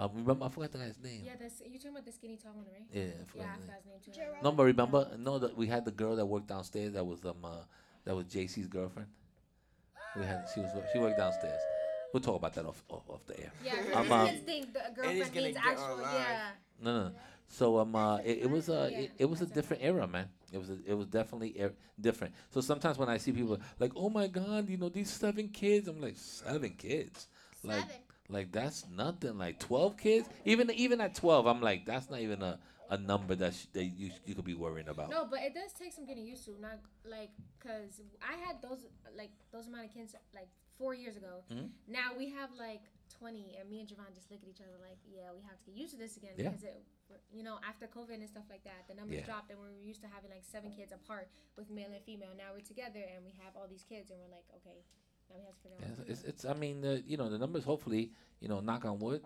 Um, 0.00 0.10
remember 0.14 0.46
I 0.46 0.48
forgot 0.48 0.72
the 0.72 0.78
guy's 0.78 0.98
name. 0.98 1.22
Yeah, 1.26 1.32
that's 1.38 1.60
you 1.60 1.76
talking 1.76 1.90
about 1.90 2.06
the 2.06 2.12
skinny 2.12 2.38
tall 2.42 2.52
one, 2.54 2.64
right? 2.72 2.86
Yeah, 2.90 3.02
I 3.02 3.04
Yeah, 3.04 3.24
forgot 3.26 3.46
I 3.46 3.56
his 3.56 3.60
name. 3.60 3.66
forgot 3.66 3.76
his 3.76 3.86
name 3.86 4.00
too. 4.02 4.12
Gerald. 4.12 4.42
No, 4.42 4.52
but 4.52 4.64
remember 4.64 5.08
no 5.18 5.38
that 5.38 5.54
we 5.56 5.66
had 5.66 5.84
the 5.84 5.90
girl 5.90 6.16
that 6.16 6.24
worked 6.24 6.46
downstairs. 6.46 6.94
That 6.94 7.04
was 7.04 7.22
um 7.26 7.44
uh, 7.44 7.50
that 8.06 8.16
was 8.16 8.24
JC's 8.24 8.66
girlfriend. 8.66 9.08
We 10.16 10.24
had 10.24 10.38
she 10.54 10.60
was 10.60 10.70
she 10.90 10.98
worked 10.98 11.18
downstairs. 11.18 11.60
We'll 12.12 12.22
talk 12.22 12.36
about 12.36 12.54
that 12.54 12.64
off 12.64 12.82
off, 12.88 13.08
off 13.10 13.26
the 13.26 13.38
air. 13.38 13.52
Yeah, 13.62 13.72
Um, 13.94 14.04
because 14.04 14.10
um, 14.10 14.26
kids 14.28 14.40
think 14.46 14.72
the 14.72 14.80
girlfriend 14.94 15.32
gonna 15.34 15.40
means 15.42 15.56
get 15.56 15.66
actual. 15.66 16.00
Yeah. 16.00 16.48
No, 16.82 17.02
no. 17.04 17.10
So 17.48 17.78
um, 17.78 17.94
uh, 17.94 18.18
it, 18.18 18.38
it 18.44 18.50
was 18.50 18.68
a 18.70 18.88
Yeah, 18.90 18.98
it, 19.00 19.10
it 19.18 19.24
was 19.26 19.42
a 19.42 19.46
different 19.46 19.82
era, 19.82 20.06
man. 20.06 20.28
It 20.50 20.58
was 20.58 20.70
a, 20.70 20.78
it 20.86 20.94
was 20.94 21.08
definitely 21.08 21.60
er- 21.60 21.74
different. 22.00 22.32
So 22.48 22.60
sometimes 22.62 22.96
when 22.96 23.08
I 23.08 23.18
see 23.18 23.32
people 23.32 23.58
like, 23.78 23.92
oh 23.96 24.08
my 24.08 24.28
God, 24.28 24.68
you 24.70 24.78
know 24.78 24.88
these 24.88 25.10
seven 25.10 25.48
kids, 25.48 25.88
I'm 25.88 26.00
like 26.00 26.16
seven 26.16 26.70
kids, 26.70 27.28
like 27.62 27.82
Seven. 27.82 27.88
like 27.88 28.09
that's 28.52 28.86
nothing. 28.88 29.38
Like 29.38 29.58
twelve 29.58 29.96
kids, 29.96 30.28
even 30.44 30.70
even 30.70 31.00
at 31.00 31.14
twelve, 31.14 31.46
I'm 31.46 31.60
like 31.60 31.84
that's 31.86 32.08
not 32.10 32.20
even 32.20 32.42
a, 32.42 32.58
a 32.90 32.96
number 32.98 33.34
that 33.36 33.54
sh- 33.54 33.66
that 33.72 33.84
you 33.84 34.10
you 34.26 34.34
could 34.34 34.44
be 34.44 34.54
worrying 34.54 34.88
about. 34.88 35.10
No, 35.10 35.26
but 35.30 35.40
it 35.40 35.54
does 35.54 35.72
take 35.72 35.92
some 35.92 36.06
getting 36.06 36.26
used 36.26 36.44
to. 36.46 36.52
Not 36.60 36.78
like 37.04 37.30
because 37.58 38.00
I 38.22 38.36
had 38.46 38.62
those 38.62 38.86
like 39.16 39.30
those 39.52 39.66
amount 39.68 39.86
of 39.86 39.92
kids 39.94 40.14
like 40.34 40.48
four 40.78 40.94
years 40.94 41.16
ago. 41.16 41.42
Mhm. 41.52 41.68
Now 41.88 42.12
we 42.16 42.30
have 42.30 42.50
like 42.58 42.82
twenty, 43.18 43.56
and 43.60 43.68
me 43.68 43.80
and 43.80 43.88
Javon 43.88 44.14
just 44.14 44.30
look 44.30 44.40
at 44.42 44.48
each 44.48 44.60
other 44.60 44.78
like, 44.80 44.96
yeah, 45.04 45.28
we 45.34 45.42
have 45.42 45.58
to 45.60 45.70
get 45.70 45.76
used 45.76 45.92
to 45.92 45.98
this 45.98 46.16
again 46.16 46.32
Yeah. 46.36 46.48
because 46.50 46.64
it 46.64 46.82
you 47.34 47.42
know, 47.42 47.58
after 47.68 47.86
COVID 47.90 48.14
and 48.22 48.28
stuff 48.30 48.46
like 48.48 48.62
that, 48.62 48.86
the 48.86 48.94
numbers 48.94 49.18
Yeah. 49.18 49.26
dropped, 49.26 49.50
and 49.50 49.58
we 49.58 49.66
were 49.66 49.82
used 49.82 50.00
to 50.02 50.08
having 50.08 50.30
like 50.30 50.46
seven 50.46 50.70
kids 50.70 50.92
apart 50.94 51.26
with 51.58 51.68
male 51.68 51.90
and 51.90 51.98
female. 52.06 52.30
Now 52.38 52.54
we're 52.54 52.62
together, 52.62 53.02
and 53.02 53.24
we 53.26 53.34
have 53.42 53.58
all 53.58 53.66
these 53.66 53.82
kids, 53.82 54.10
and 54.14 54.18
we're 54.22 54.30
like, 54.30 54.46
okay, 54.62 54.86
now 55.30 55.36
we 55.38 55.46
have 55.46 55.54
to 55.54 55.62
figure 55.62 55.76
out. 55.82 56.06
Yeah, 56.06 56.12
it's, 56.12 56.24
it's, 56.24 56.44
I 56.44 56.54
mean, 56.54 56.80
the, 56.80 57.02
you 57.06 57.16
know, 57.16 57.28
the 57.28 57.38
numbers. 57.38 57.64
Hopefully, 57.64 58.12
you 58.40 58.48
know, 58.48 58.60
knock 58.60 58.84
on 58.84 58.98
wood, 58.98 59.22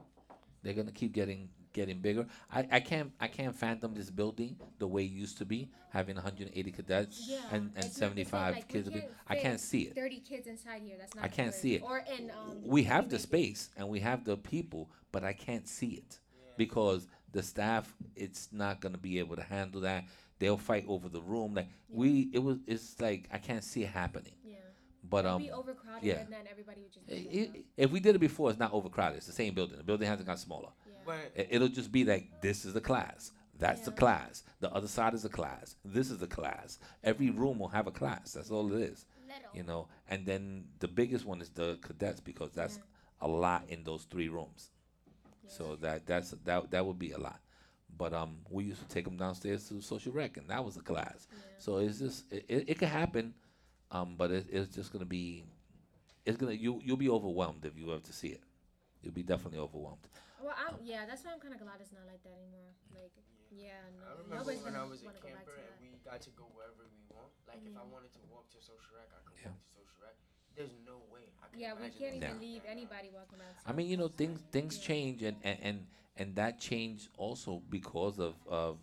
they're 0.62 0.74
gonna 0.74 0.92
keep 0.92 1.12
getting 1.12 1.48
getting 1.72 1.98
bigger. 1.98 2.26
I, 2.50 2.66
I 2.70 2.80
can't 2.80 3.12
I 3.20 3.28
can't 3.28 3.54
fathom 3.54 3.94
this 3.94 4.08
building 4.08 4.56
the 4.78 4.86
way 4.86 5.02
it 5.04 5.10
used 5.10 5.38
to 5.38 5.44
be, 5.44 5.68
having 5.90 6.14
180 6.14 6.70
cadets 6.72 7.26
Yeah, 7.28 7.38
and, 7.50 7.52
and 7.52 7.74
not 7.74 7.74
the 7.74 7.82
same, 7.90 8.10
75 8.10 8.54
like, 8.54 8.68
kids. 8.68 8.88
can't 8.88 9.04
I 9.28 9.34
can't 9.36 9.60
see 9.60 9.82
it. 9.82 9.94
Thirty 9.94 10.20
kids 10.20 10.46
inside 10.46 10.82
here. 10.82 10.96
That's 10.98 11.14
not. 11.14 11.24
I 11.24 11.28
can't 11.28 11.48
work. 11.48 11.54
see 11.56 11.74
it. 11.74 11.82
Or 11.82 11.98
in 12.18 12.30
um. 12.30 12.58
We 12.62 12.84
have 12.84 13.10
the 13.10 13.18
space 13.18 13.70
and 13.76 13.88
we 13.88 14.00
have 14.00 14.24
the 14.24 14.36
people, 14.36 14.90
but 15.12 15.24
I 15.24 15.32
can't 15.34 15.68
see 15.68 15.88
it 15.88 16.18
because 16.56 17.06
the 17.32 17.42
staff 17.42 17.92
it's 18.16 18.48
not 18.52 18.80
gonna 18.80 18.98
be 18.98 19.18
able 19.18 19.36
to 19.36 19.42
handle 19.42 19.82
that. 19.82 20.04
They'll 20.38 20.56
fight 20.56 20.84
over 20.88 21.08
the 21.08 21.20
room. 21.20 21.54
Like 21.54 21.68
we, 21.88 22.30
it 22.32 22.38
was. 22.42 22.58
It's 22.66 23.00
like 23.00 23.28
I 23.32 23.38
can't 23.38 23.64
see 23.64 23.82
it 23.82 23.90
happening. 23.90 24.32
Yeah. 24.44 24.56
But 25.08 25.26
um, 25.26 25.42
be 25.42 25.50
overcrowded, 25.50 26.02
yeah. 26.02 26.14
and 26.20 26.32
then 26.32 26.46
everybody 26.50 26.80
would 26.82 26.92
just. 26.92 27.06
i- 27.10 27.14
Be 27.14 27.50
i- 27.58 27.62
if 27.76 27.90
we 27.90 28.00
did 28.00 28.14
it 28.16 28.20
before, 28.20 28.48
it's 28.50 28.58
not 28.58 28.72
overcrowded. 28.72 29.18
It's 29.18 29.26
the 29.26 29.32
same 29.32 29.54
building. 29.54 29.76
The 29.76 29.84
building 29.84 30.08
hasn't 30.08 30.26
got 30.26 30.38
smaller. 30.38 30.70
yeah. 30.86 30.92
But 31.04 31.32
It- 31.34 31.48
It'll 31.50 31.68
just 31.68 31.92
be 31.92 32.04
like 32.04 32.40
this 32.40 32.64
is 32.64 32.72
the 32.72 32.80
class. 32.80 33.32
That's 33.58 33.82
the 33.82 33.92
class. 33.92 34.42
The 34.60 34.72
other 34.72 34.88
side 34.88 35.14
is 35.14 35.24
a 35.24 35.28
class. 35.28 35.76
This 35.84 36.10
is 36.10 36.18
the 36.18 36.26
class. 36.26 36.78
Every 37.04 37.30
room 37.30 37.58
will 37.58 37.68
have 37.68 37.86
a 37.86 37.92
class. 37.92 38.32
That's 38.32 38.50
all 38.50 38.72
it 38.72 38.80
is. 38.80 39.04
Little. 39.28 39.50
You 39.54 39.62
know. 39.62 39.88
And 40.08 40.24
then 40.26 40.64
the 40.80 40.88
biggest 40.88 41.24
one 41.26 41.40
is 41.40 41.50
the 41.50 41.78
cadets 41.82 42.20
because 42.20 42.50
that's 42.52 42.80
a 43.20 43.28
lot 43.28 43.64
in 43.68 43.84
those 43.84 44.04
three 44.04 44.28
rooms. 44.28 44.70
So 45.46 45.76
that 45.82 46.06
that's 46.06 46.30
that 46.44 46.70
that 46.70 46.84
would 46.86 46.98
be 46.98 47.12
a 47.12 47.18
lot. 47.18 47.40
But 47.96 48.12
um, 48.12 48.38
we 48.50 48.64
used 48.64 48.80
to 48.80 48.88
take 48.88 49.04
them 49.04 49.16
downstairs 49.16 49.68
to 49.68 49.80
social 49.80 50.12
rec, 50.12 50.36
and 50.36 50.48
that 50.48 50.64
was 50.64 50.76
a 50.76 50.80
class. 50.80 51.28
So 51.58 51.76
it's 51.78 51.98
just 52.00 52.24
it, 52.32 52.44
it, 52.48 52.64
it 52.70 52.78
could 52.78 52.88
happen, 52.88 53.34
um, 53.94 54.14
but 54.18 54.30
it, 54.30 54.46
it's 54.50 54.74
just 54.74 54.92
gonna 54.92 55.06
be, 55.06 55.44
it's 56.26 56.36
gonna 56.36 56.52
you 56.52 56.80
you'll 56.84 56.98
be 56.98 57.08
overwhelmed 57.08 57.64
if 57.64 57.78
you 57.78 57.88
have 57.90 58.02
to 58.04 58.12
see 58.12 58.28
it. 58.28 58.42
You'll 59.02 59.14
be 59.14 59.22
definitely 59.22 59.58
overwhelmed. 59.58 60.02
Well, 60.42 60.54
I'm, 60.58 60.74
yeah, 60.82 61.06
that's 61.06 61.24
why 61.24 61.32
I'm 61.32 61.40
kind 61.40 61.54
of 61.54 61.60
glad 61.60 61.76
it's 61.80 61.92
not 61.92 62.04
like 62.10 62.20
that 62.24 62.34
anymore. 62.36 62.72
Like, 62.92 63.12
yeah, 63.54 63.80
no, 63.96 64.02
I 64.04 64.12
remember 64.18 64.34
nobody's 64.36 64.64
when 64.64 64.74
gonna 64.74 64.84
I 64.84 64.88
was 64.90 65.00
a 65.00 65.06
wanna 65.06 65.22
go 65.22 65.28
back 65.30 65.46
camper 65.46 65.56
to 65.56 65.62
and 65.62 65.70
that. 65.70 65.78
we 65.80 65.88
got 66.02 66.20
to 66.26 66.30
go 66.34 66.44
wherever 66.52 66.84
we 66.90 67.00
want. 67.14 67.30
Like 67.46 67.62
if 67.62 67.76
I 67.78 67.84
wanted 67.86 68.12
to 68.18 68.22
walk 68.28 68.50
to 68.50 68.58
social 68.58 68.92
rec, 68.98 69.08
I 69.14 69.22
could 69.24 69.38
Yeah. 69.40 69.54
walk 69.54 69.62
to 69.62 69.70
social 69.78 69.98
rec. 70.02 70.16
There's 70.58 70.74
no 70.82 71.06
way 71.12 71.30
I 71.38 71.46
could 71.48 71.60
Yeah, 71.60 71.78
we 71.78 71.88
can't 71.94 72.18
even 72.18 72.34
that 72.34 72.40
leave 72.42 72.62
anybody 72.66 73.08
walking 73.14 73.38
around. 73.38 73.54
I 73.62 73.72
mean, 73.72 73.86
you 73.86 73.96
know, 73.96 74.08
things 74.10 74.42
things 74.50 74.74
Yeah. 74.76 74.88
change, 74.90 75.22
and, 75.22 75.36
and 75.46 75.58
and 75.62 75.78
and 76.16 76.28
that 76.36 76.58
changed 76.58 77.08
also 77.16 77.62
because 77.70 78.18
of 78.18 78.34
of 78.48 78.78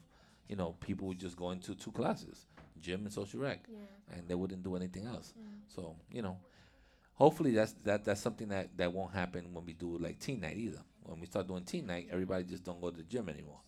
you 0.48 0.56
know 0.56 0.74
people 0.80 1.12
just 1.14 1.36
going 1.36 1.60
to 1.68 1.76
two 1.76 1.92
classes, 1.92 2.46
gym 2.82 3.06
and 3.06 3.14
social 3.14 3.40
rec, 3.42 3.60
Yeah. 3.70 4.16
and 4.18 4.28
they 4.28 4.36
wouldn't 4.36 4.64
do 4.64 4.76
anything 4.76 5.06
else. 5.06 5.34
Mm. 5.38 5.74
So 5.76 5.96
you 6.12 6.22
know, 6.22 6.38
hopefully 7.14 7.52
that's 7.52 7.74
that 7.84 8.04
that's 8.06 8.22
something 8.22 8.50
that 8.50 8.70
that 8.78 8.92
won't 8.92 9.14
happen 9.14 9.54
when 9.54 9.66
we 9.66 9.74
do 9.74 9.98
like 9.98 10.20
teen 10.20 10.42
night 10.42 10.58
either. 10.58 10.82
When 11.04 11.20
we 11.20 11.26
start 11.28 11.48
doing 11.48 11.64
teen 11.64 11.88
night, 11.88 12.08
everybody 12.12 12.44
just 12.44 12.64
don't 12.64 12.80
go 12.82 12.90
to 12.92 12.98
the 12.98 13.04
gym 13.04 13.28
anymore. 13.30 13.60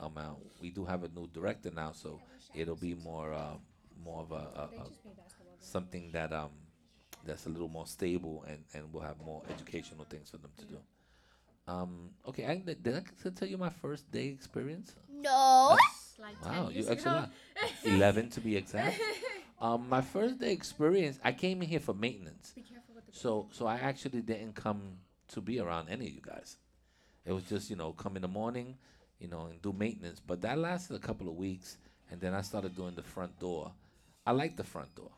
Um, 0.00 0.12
uh, 0.16 0.34
we 0.60 0.70
do 0.70 0.84
have 0.84 1.04
a 1.04 1.08
new 1.08 1.28
director 1.32 1.70
now, 1.74 1.92
so 1.92 2.20
it'll 2.54 2.76
be 2.76 2.94
more 2.94 3.32
uh, 3.32 3.54
more 4.04 4.20
of 4.22 4.32
a, 4.32 4.34
a, 4.34 4.38
a 4.38 4.88
just 4.88 5.02
play 5.02 5.12
basketball. 5.16 5.52
games. 5.52 5.66
something 5.76 6.10
that 6.12 6.32
um 6.32 6.50
that's 7.24 7.46
a 7.46 7.48
little 7.48 7.68
more 7.68 7.86
stable 7.86 8.44
and 8.48 8.58
and 8.74 8.92
we'll 8.92 9.02
have 9.02 9.18
more 9.24 9.42
educational 9.48 10.04
things 10.04 10.28
for 10.30 10.38
them 10.38 10.50
to 10.58 10.64
do. 10.66 10.78
Um, 11.66 12.10
okay, 12.28 12.44
I, 12.46 12.56
did 12.56 12.94
I 12.94 13.28
tell 13.30 13.48
you 13.48 13.56
my 13.56 13.70
first 13.70 14.10
day 14.12 14.26
experience? 14.26 14.94
No. 15.10 15.76
It's 15.78 16.03
like 16.18 16.42
Wow, 16.44 16.64
10 16.64 16.64
you 16.66 16.70
years 16.74 16.88
excellent. 16.90 17.24
ago. 17.26 17.32
Eleven 17.96 18.30
to 18.30 18.40
be 18.40 18.56
exact. 18.56 19.00
Um, 19.60 19.88
my 19.88 20.00
first 20.00 20.38
day 20.38 20.52
experience, 20.52 21.18
I 21.24 21.32
came 21.32 21.62
in 21.62 21.68
here 21.68 21.80
for 21.80 21.94
maintenance. 21.94 22.52
Be 22.54 22.62
careful 22.62 22.94
with 22.94 23.06
the. 23.06 23.12
So 23.12 23.48
so 23.52 23.66
I 23.66 23.76
actually 23.76 24.20
didn't 24.22 24.54
come 24.54 24.80
to 25.28 25.40
be 25.40 25.60
around 25.60 25.88
any 25.88 26.06
of 26.06 26.12
you 26.12 26.20
guys. 26.20 26.56
It 27.24 27.32
was 27.32 27.44
just 27.44 27.70
you 27.70 27.76
know 27.76 27.92
come 27.92 28.16
in 28.16 28.22
the 28.22 28.28
morning, 28.28 28.76
you 29.20 29.28
know, 29.28 29.46
and 29.46 29.60
do 29.62 29.72
maintenance. 29.72 30.20
But 30.20 30.42
that 30.42 30.58
lasted 30.58 30.96
a 30.96 30.98
couple 30.98 31.28
of 31.28 31.36
weeks, 31.36 31.78
and 32.10 32.20
then 32.20 32.34
I 32.34 32.42
started 32.42 32.76
doing 32.76 32.94
the 32.94 33.02
front 33.02 33.38
door. 33.38 33.72
I 34.26 34.32
like 34.32 34.56
the 34.56 34.64
front 34.64 34.94
door. 34.94 35.10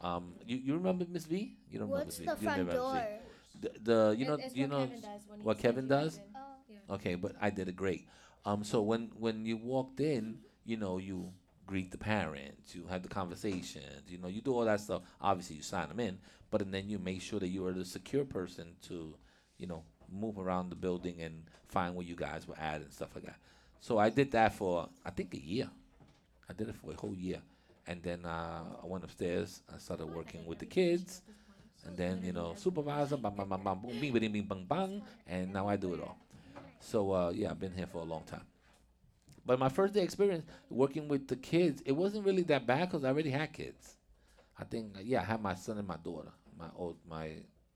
Um, 0.00 0.34
you, 0.46 0.56
you 0.58 0.74
remember 0.74 1.04
Miss 1.10 1.24
V? 1.24 1.56
You 1.70 1.80
don't 1.80 1.88
What's 1.88 2.20
remember 2.20 2.40
the 2.40 2.46
Miss 2.46 2.54
V. 2.54 2.64
You 2.64 2.68
front 2.68 2.68
remember 2.68 2.94
Miss 2.94 3.02
V. 3.02 3.08
door? 3.08 3.72
The, 3.82 3.90
the 4.10 4.16
you 4.16 4.26
know 4.26 4.34
It- 4.34 4.40
it's 4.44 4.54
you 4.56 4.62
what 4.64 4.70
know 4.70 4.86
Kevin 4.86 5.00
does 5.00 5.20
when 5.28 5.40
what 5.42 5.56
says 5.56 5.62
Kevin 5.62 5.88
does? 5.88 6.16
comes. 6.16 6.28
Oh. 6.36 6.40
Yeah. 6.68 6.94
Okay, 6.94 7.14
but 7.16 7.32
I 7.40 7.50
did 7.50 7.66
it 7.68 7.74
great. 7.76 8.06
Um, 8.48 8.64
so 8.64 8.80
when 8.80 9.10
when 9.18 9.44
you 9.44 9.58
walked 9.58 10.00
in, 10.00 10.38
you 10.64 10.78
know, 10.78 10.96
you 10.96 11.30
greet 11.66 11.90
the 11.90 11.98
parents, 11.98 12.74
you 12.74 12.86
have 12.88 13.02
the 13.02 13.08
conversations, 13.08 14.04
you 14.08 14.16
know, 14.16 14.28
you 14.28 14.40
do 14.40 14.54
all 14.54 14.64
that 14.64 14.80
stuff. 14.80 15.02
Obviously, 15.20 15.56
you 15.56 15.62
sign 15.62 15.88
them 15.88 16.00
in, 16.00 16.18
but 16.50 16.62
and 16.62 16.72
then 16.72 16.88
you 16.88 16.98
make 16.98 17.20
sure 17.20 17.38
that 17.40 17.48
you 17.48 17.66
are 17.66 17.74
the 17.74 17.84
secure 17.84 18.24
person 18.24 18.68
to, 18.88 19.14
you 19.58 19.66
know, 19.66 19.82
move 20.10 20.38
around 20.38 20.70
the 20.70 20.76
building 20.76 21.20
and 21.20 21.44
find 21.68 21.94
where 21.94 22.06
you 22.06 22.16
guys 22.16 22.48
were 22.48 22.58
at 22.58 22.80
and 22.80 22.90
stuff 22.90 23.10
like 23.14 23.26
that. 23.26 23.36
So 23.80 23.98
I 23.98 24.08
did 24.08 24.30
that 24.30 24.54
for 24.54 24.88
I 25.04 25.10
think 25.10 25.34
a 25.34 25.38
year. 25.38 25.68
I 26.48 26.54
did 26.54 26.70
it 26.70 26.76
for 26.76 26.90
a 26.90 26.94
whole 26.94 27.14
year, 27.14 27.42
and 27.86 28.02
then 28.02 28.24
uh, 28.24 28.64
I 28.82 28.86
went 28.86 29.04
upstairs. 29.04 29.60
I 29.74 29.76
started 29.76 30.06
working 30.06 30.46
with 30.46 30.58
the 30.58 30.64
kids, 30.64 31.20
and 31.84 31.94
then 31.98 32.22
you 32.24 32.32
know, 32.32 32.54
supervisor, 32.56 33.18
bang 33.18 33.34
bang 33.36 33.46
bang 33.46 33.60
bang, 33.62 33.78
boom, 33.78 34.00
bing 34.00 34.12
bing 34.14 34.32
bing 34.32 34.46
bang 34.48 34.64
bang, 34.66 35.02
and 35.26 35.52
now 35.52 35.68
I 35.68 35.76
do 35.76 35.92
it 35.92 36.00
all. 36.00 36.16
So 36.80 37.12
uh, 37.12 37.30
yeah, 37.30 37.50
I've 37.50 37.60
been 37.60 37.74
here 37.74 37.86
for 37.86 37.98
a 37.98 38.04
long 38.04 38.24
time. 38.24 38.46
But 39.44 39.58
my 39.58 39.68
first 39.68 39.94
day 39.94 40.02
experience 40.02 40.44
working 40.70 41.08
with 41.08 41.26
the 41.28 41.36
kids, 41.36 41.82
it 41.86 41.92
wasn't 41.92 42.26
really 42.26 42.42
that 42.44 42.66
bad 42.66 42.88
because 42.88 43.04
I 43.04 43.08
already 43.08 43.30
had 43.30 43.52
kids. 43.52 43.96
I 44.58 44.64
think 44.64 44.96
yeah, 45.02 45.20
I 45.22 45.24
had 45.24 45.42
my 45.42 45.54
son 45.54 45.78
and 45.78 45.86
my 45.88 45.96
daughter. 45.96 46.30
My 46.58 46.66
old 46.76 46.96
my 47.08 47.28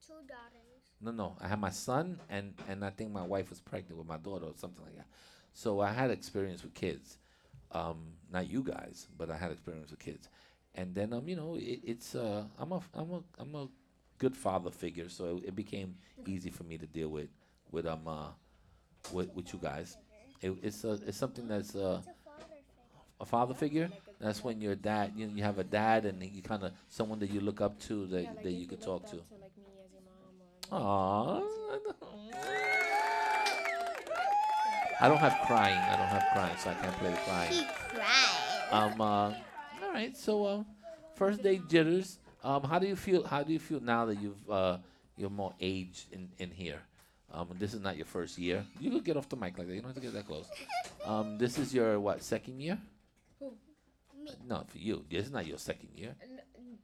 Two 0.06 0.14
daughters. 0.26 0.82
no 1.00 1.12
no, 1.12 1.36
I 1.40 1.48
had 1.48 1.60
my 1.60 1.70
son 1.70 2.20
and 2.28 2.54
and 2.68 2.84
I 2.84 2.90
think 2.90 3.12
my 3.12 3.22
wife 3.22 3.48
was 3.50 3.60
pregnant 3.60 3.96
with 3.98 4.06
my 4.08 4.18
daughter 4.18 4.46
or 4.46 4.54
something 4.56 4.84
like 4.84 4.96
that. 4.96 5.06
So 5.54 5.80
I 5.80 5.92
had 5.92 6.10
experience 6.10 6.62
with 6.62 6.74
kids. 6.74 7.18
Um, 7.70 8.14
not 8.30 8.48
you 8.50 8.62
guys, 8.62 9.08
but 9.16 9.30
I 9.30 9.36
had 9.36 9.50
experience 9.50 9.90
with 9.90 10.00
kids. 10.00 10.28
And 10.74 10.94
then 10.94 11.12
um, 11.12 11.28
you 11.28 11.36
know, 11.36 11.54
it, 11.56 11.80
it's 11.84 12.14
uh, 12.14 12.44
I'm 12.58 12.72
a 12.72 12.80
I'm 12.94 13.10
a 13.12 13.22
I'm 13.38 13.54
a 13.54 13.68
good 14.18 14.36
father 14.36 14.70
figure, 14.70 15.08
so 15.08 15.38
it, 15.38 15.48
it 15.48 15.56
became 15.56 15.96
easy 16.26 16.50
for 16.50 16.64
me 16.64 16.76
to 16.78 16.86
deal 16.86 17.08
with 17.08 17.28
with 17.70 17.86
um 17.86 18.06
uh, 18.06 18.28
with 19.12 19.34
with 19.34 19.52
you 19.52 19.58
guys. 19.62 19.96
It, 20.40 20.52
it's 20.62 20.84
uh, 20.84 20.98
it's 21.06 21.16
something 21.16 21.48
that's 21.48 21.74
a 21.74 22.02
father 22.02 22.04
figure. 22.48 22.62
a 23.20 23.24
father 23.26 23.54
figure. 23.54 23.90
That's 24.20 24.44
when 24.44 24.60
your 24.60 24.76
dad, 24.76 25.12
you, 25.16 25.26
know, 25.26 25.32
you 25.34 25.42
have 25.42 25.58
a 25.58 25.64
dad, 25.64 26.04
and 26.04 26.22
you 26.22 26.42
kind 26.42 26.62
of 26.62 26.72
someone 26.88 27.18
that 27.20 27.30
you 27.30 27.40
look 27.40 27.60
up 27.60 27.78
to 27.88 28.06
that, 28.06 28.22
Yeah, 28.22 28.28
like 28.30 28.42
that 28.44 28.52
you 28.52 28.66
could 28.66 28.80
talk 28.80 29.04
to. 29.10 29.16
up 29.16 29.24
like 29.40 29.50
me 29.56 29.64
as 29.84 30.70
your 30.70 30.80
mom. 30.80 31.42
Aww. 31.42 32.22
I 35.00 35.08
don't 35.08 35.18
have 35.18 35.36
crying. 35.46 35.76
I 35.78 35.96
don't 35.96 36.06
have 36.06 36.24
crying, 36.32 36.56
so 36.58 36.70
I 36.70 36.74
can't 36.74 36.96
play 36.98 37.10
the 37.10 37.16
crying. 37.16 37.52
He 37.52 37.64
cried. 37.88 38.68
Um. 38.70 39.00
Uh, 39.00 39.34
all 39.84 39.92
right. 39.92 40.16
So, 40.16 40.44
uh, 40.46 40.62
first 41.16 41.42
day 41.42 41.60
jitters. 41.68 42.18
Um. 42.44 42.62
How 42.62 42.78
do 42.78 42.86
you 42.86 42.96
feel? 42.96 43.24
How 43.24 43.42
do 43.42 43.52
you 43.52 43.58
feel 43.58 43.80
now 43.80 44.06
that 44.06 44.20
you've 44.20 44.48
uh 44.50 44.78
you're 45.16 45.30
more 45.30 45.54
aged 45.60 46.12
in 46.12 46.28
in 46.38 46.50
here? 46.50 46.80
Um. 47.32 47.48
This 47.58 47.72
is 47.74 47.80
not 47.80 47.96
your 47.96 48.06
first 48.06 48.38
year. 48.38 48.64
You 48.78 48.90
could 48.90 49.04
get 49.04 49.16
off 49.16 49.28
the 49.28 49.36
mic 49.36 49.56
like 49.58 49.66
that. 49.66 49.74
You 49.74 49.80
don't 49.80 49.88
have 49.90 49.96
to 49.96 50.00
get 50.02 50.12
that 50.14 50.26
close. 50.26 50.46
Um. 51.04 51.38
This 51.38 51.58
is 51.58 51.72
your 51.74 51.98
what 52.00 52.22
second 52.22 52.60
year? 52.60 52.78
Who? 53.38 53.52
Me. 54.22 54.30
No, 54.46 54.64
for 54.68 54.78
you. 54.78 55.04
This 55.10 55.26
is 55.26 55.32
not 55.32 55.46
your 55.46 55.58
second 55.58 55.88
year. 55.96 56.14
N- 56.22 56.40
n- 56.56 56.78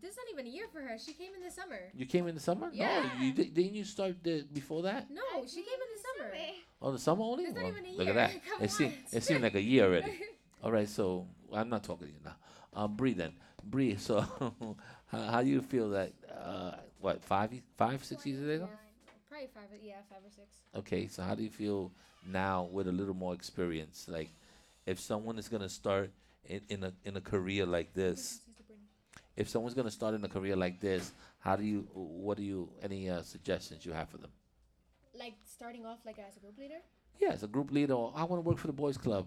This 0.00 0.12
is 0.12 0.16
not 0.16 0.26
even 0.32 0.46
a 0.46 0.50
year 0.54 0.66
for 0.72 0.80
her. 0.80 0.98
She 0.98 1.12
came 1.14 1.32
in 1.34 1.42
the 1.42 1.50
summer. 1.50 1.78
You 1.94 2.06
came 2.06 2.28
in 2.28 2.34
the 2.34 2.40
summer? 2.40 2.68
Yeah. 2.72 3.02
No, 3.16 3.24
you 3.24 3.32
did, 3.32 3.54
didn't 3.54 3.74
you 3.74 3.84
start 3.84 4.22
the, 4.22 4.44
before 4.52 4.82
that? 4.82 5.10
No, 5.10 5.44
she 5.46 5.62
came 5.62 5.80
in 5.86 5.90
the 5.96 6.02
summer. 6.06 6.30
Oh, 6.82 6.92
the 6.92 6.98
summer 6.98 7.22
only? 7.22 7.44
It's 7.44 7.54
not 7.54 7.64
Well, 7.64 7.72
even 7.72 7.86
a 7.86 7.92
look 7.96 8.00
at 8.08 8.14
year. 8.14 8.14
that. 8.14 8.30
Come 8.44 8.62
It 8.62 8.70
seemed 8.70 8.92
on. 8.92 9.16
it 9.18 9.22
seemed 9.24 9.42
like 9.42 9.54
a 9.54 9.60
year 9.62 9.84
already. 9.86 10.12
All 10.62 10.70
right, 10.72 10.88
so 10.88 11.26
I'm 11.52 11.68
not 11.68 11.82
talking 11.82 12.08
to 12.08 12.12
you 12.12 12.20
now. 12.24 12.36
Um, 12.74 12.94
Bree 12.96 13.14
then. 13.14 13.32
Bree, 13.64 13.96
so 14.08 14.20
how, 15.06 15.18
how 15.32 15.42
do 15.42 15.48
you 15.48 15.62
feel 15.62 15.90
that? 15.90 16.12
Uh, 16.30 16.72
what 17.00 17.24
five, 17.24 17.52
ye- 17.52 17.62
five, 17.76 18.04
six 18.04 18.24
years 18.26 18.40
later? 18.40 18.68
Probably 19.52 19.76
five. 19.76 19.80
Yeah, 19.82 19.94
five 20.08 20.18
or 20.24 20.30
six. 20.30 20.60
Okay, 20.74 21.08
so 21.08 21.22
how 21.22 21.34
do 21.34 21.42
you 21.42 21.50
feel 21.50 21.90
now 22.30 22.68
with 22.72 22.88
a 22.88 22.92
little 22.92 23.14
more 23.14 23.34
experience? 23.34 24.06
Like, 24.08 24.30
if 24.86 25.00
someone 25.00 25.38
is 25.38 25.48
gonna 25.48 25.68
start 25.68 26.10
in, 26.46 26.60
in 26.68 26.84
a 26.84 26.92
in 27.04 27.16
a 27.16 27.20
career 27.20 27.66
like 27.66 27.92
this, 27.94 28.40
if 29.36 29.48
someone's 29.48 29.74
gonna 29.74 29.90
start 29.90 30.14
in 30.14 30.24
a 30.24 30.28
career 30.28 30.56
like 30.56 30.80
this, 30.80 31.12
how 31.40 31.56
do 31.56 31.64
you? 31.64 31.86
What 31.92 32.36
do 32.36 32.42
you? 32.42 32.68
Any 32.82 33.10
uh, 33.10 33.22
suggestions 33.22 33.84
you 33.84 33.92
have 33.92 34.08
for 34.08 34.18
them? 34.18 34.30
Like 35.18 35.34
starting 35.44 35.86
off 35.86 35.98
like 36.04 36.18
as 36.18 36.36
a 36.36 36.40
group 36.40 36.58
leader. 36.58 36.80
Yeah, 37.20 37.30
as 37.30 37.42
a 37.42 37.46
group 37.48 37.70
leader, 37.70 37.94
I 37.94 38.24
want 38.24 38.42
to 38.42 38.48
work 38.48 38.58
for 38.58 38.66
the 38.66 38.72
boys' 38.72 38.98
club. 38.98 39.26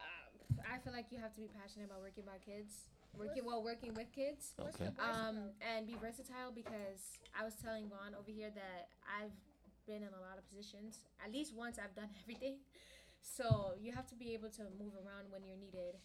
Um, 0.00 0.58
I 0.72 0.78
feel 0.78 0.92
like 0.92 1.06
you 1.10 1.18
have 1.18 1.34
to 1.34 1.40
be 1.40 1.48
passionate 1.60 1.86
about 1.86 2.02
working 2.02 2.24
about 2.24 2.40
kids, 2.44 2.86
working 3.16 3.44
well, 3.44 3.62
working 3.62 3.94
with 3.94 4.12
kids. 4.12 4.54
Okay. 4.60 4.90
Um, 4.98 5.50
and 5.60 5.86
be 5.86 5.96
versatile 6.00 6.52
because 6.54 7.18
I 7.38 7.44
was 7.44 7.54
telling 7.54 7.88
Vaughn 7.88 8.14
over 8.18 8.30
here 8.30 8.50
that 8.54 8.88
I've 9.04 9.34
been 9.86 10.02
in 10.02 10.14
a 10.14 10.22
lot 10.22 10.38
of 10.38 10.48
positions. 10.48 10.98
At 11.24 11.32
least 11.32 11.54
once 11.54 11.78
I've 11.78 11.94
done 11.94 12.08
everything. 12.22 12.58
So 13.20 13.74
you 13.80 13.92
have 13.92 14.06
to 14.08 14.14
be 14.14 14.32
able 14.34 14.48
to 14.50 14.62
move 14.78 14.94
around 14.96 15.28
when 15.30 15.44
you're 15.44 15.58
needed. 15.58 15.98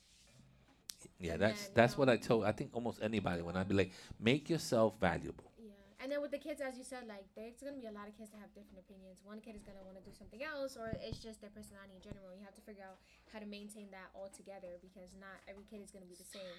Yeah, 1.20 1.34
And 1.34 1.42
that's 1.42 1.62
then, 1.62 1.70
you 1.70 1.76
that's 1.76 1.98
what 1.98 2.10
I 2.10 2.18
told. 2.18 2.44
I 2.46 2.52
think 2.52 2.72
almost 2.74 3.00
anybody 3.02 3.42
when 3.42 3.56
I'd 3.56 3.70
be 3.70 3.76
like, 3.76 3.92
make 4.20 4.50
yourself 4.50 5.00
valuable. 5.00 5.52
Yeah, 5.56 5.72
and 6.02 6.12
then 6.12 6.20
with 6.20 6.32
the 6.32 6.42
kids, 6.42 6.60
as 6.60 6.76
you 6.76 6.84
said, 6.84 7.08
like 7.08 7.24
there's 7.38 7.62
gonna 7.62 7.78
be 7.78 7.88
a 7.88 7.96
lot 7.96 8.10
of 8.10 8.18
kids 8.18 8.34
that 8.36 8.42
have 8.42 8.52
different 8.52 8.84
opinions. 8.84 9.22
One 9.24 9.40
kid 9.40 9.56
is 9.56 9.64
gonna 9.64 9.86
want 9.86 9.96
to 9.96 10.04
do 10.04 10.12
something 10.12 10.44
else, 10.44 10.76
or 10.76 10.92
it's 11.00 11.22
just 11.22 11.40
their 11.40 11.54
personality 11.54 11.96
in 11.96 12.04
general. 12.04 12.36
You 12.36 12.44
have 12.44 12.58
to 12.60 12.66
figure 12.66 12.84
out 12.84 13.00
how 13.32 13.40
to 13.40 13.48
maintain 13.48 13.88
that 13.96 14.12
all 14.12 14.28
together 14.34 14.76
because 14.82 15.16
not 15.16 15.40
every 15.48 15.64
kid 15.70 15.80
is 15.80 15.94
gonna 15.94 16.10
be 16.10 16.18
the 16.20 16.28
same. 16.28 16.58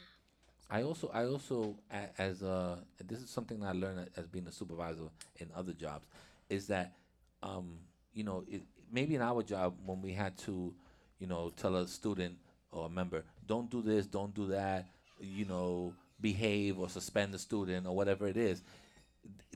I 0.68 0.82
also, 0.82 1.10
I 1.14 1.24
also, 1.24 1.76
as 2.18 2.42
a, 2.42 2.78
this 3.06 3.20
is 3.20 3.30
something 3.30 3.60
that 3.60 3.68
I 3.68 3.72
learned 3.72 4.10
as 4.16 4.26
being 4.26 4.46
a 4.46 4.52
supervisor 4.52 5.08
in 5.36 5.48
other 5.54 5.72
jobs, 5.72 6.06
is 6.48 6.66
that, 6.66 6.92
um, 7.42 7.78
you 8.12 8.24
know, 8.24 8.44
it, 8.48 8.62
maybe 8.90 9.14
in 9.14 9.22
our 9.22 9.42
job 9.42 9.74
when 9.84 10.02
we 10.02 10.12
had 10.12 10.36
to, 10.38 10.74
you 11.18 11.26
know, 11.26 11.52
tell 11.56 11.76
a 11.76 11.86
student 11.86 12.36
or 12.72 12.86
a 12.86 12.88
member, 12.88 13.22
don't 13.46 13.70
do 13.70 13.80
this, 13.80 14.06
don't 14.06 14.34
do 14.34 14.48
that, 14.48 14.86
you 15.20 15.44
know, 15.44 15.92
behave 16.20 16.78
or 16.78 16.88
suspend 16.88 17.32
the 17.32 17.38
student 17.38 17.86
or 17.86 17.94
whatever 17.94 18.26
it 18.26 18.36
is, 18.36 18.62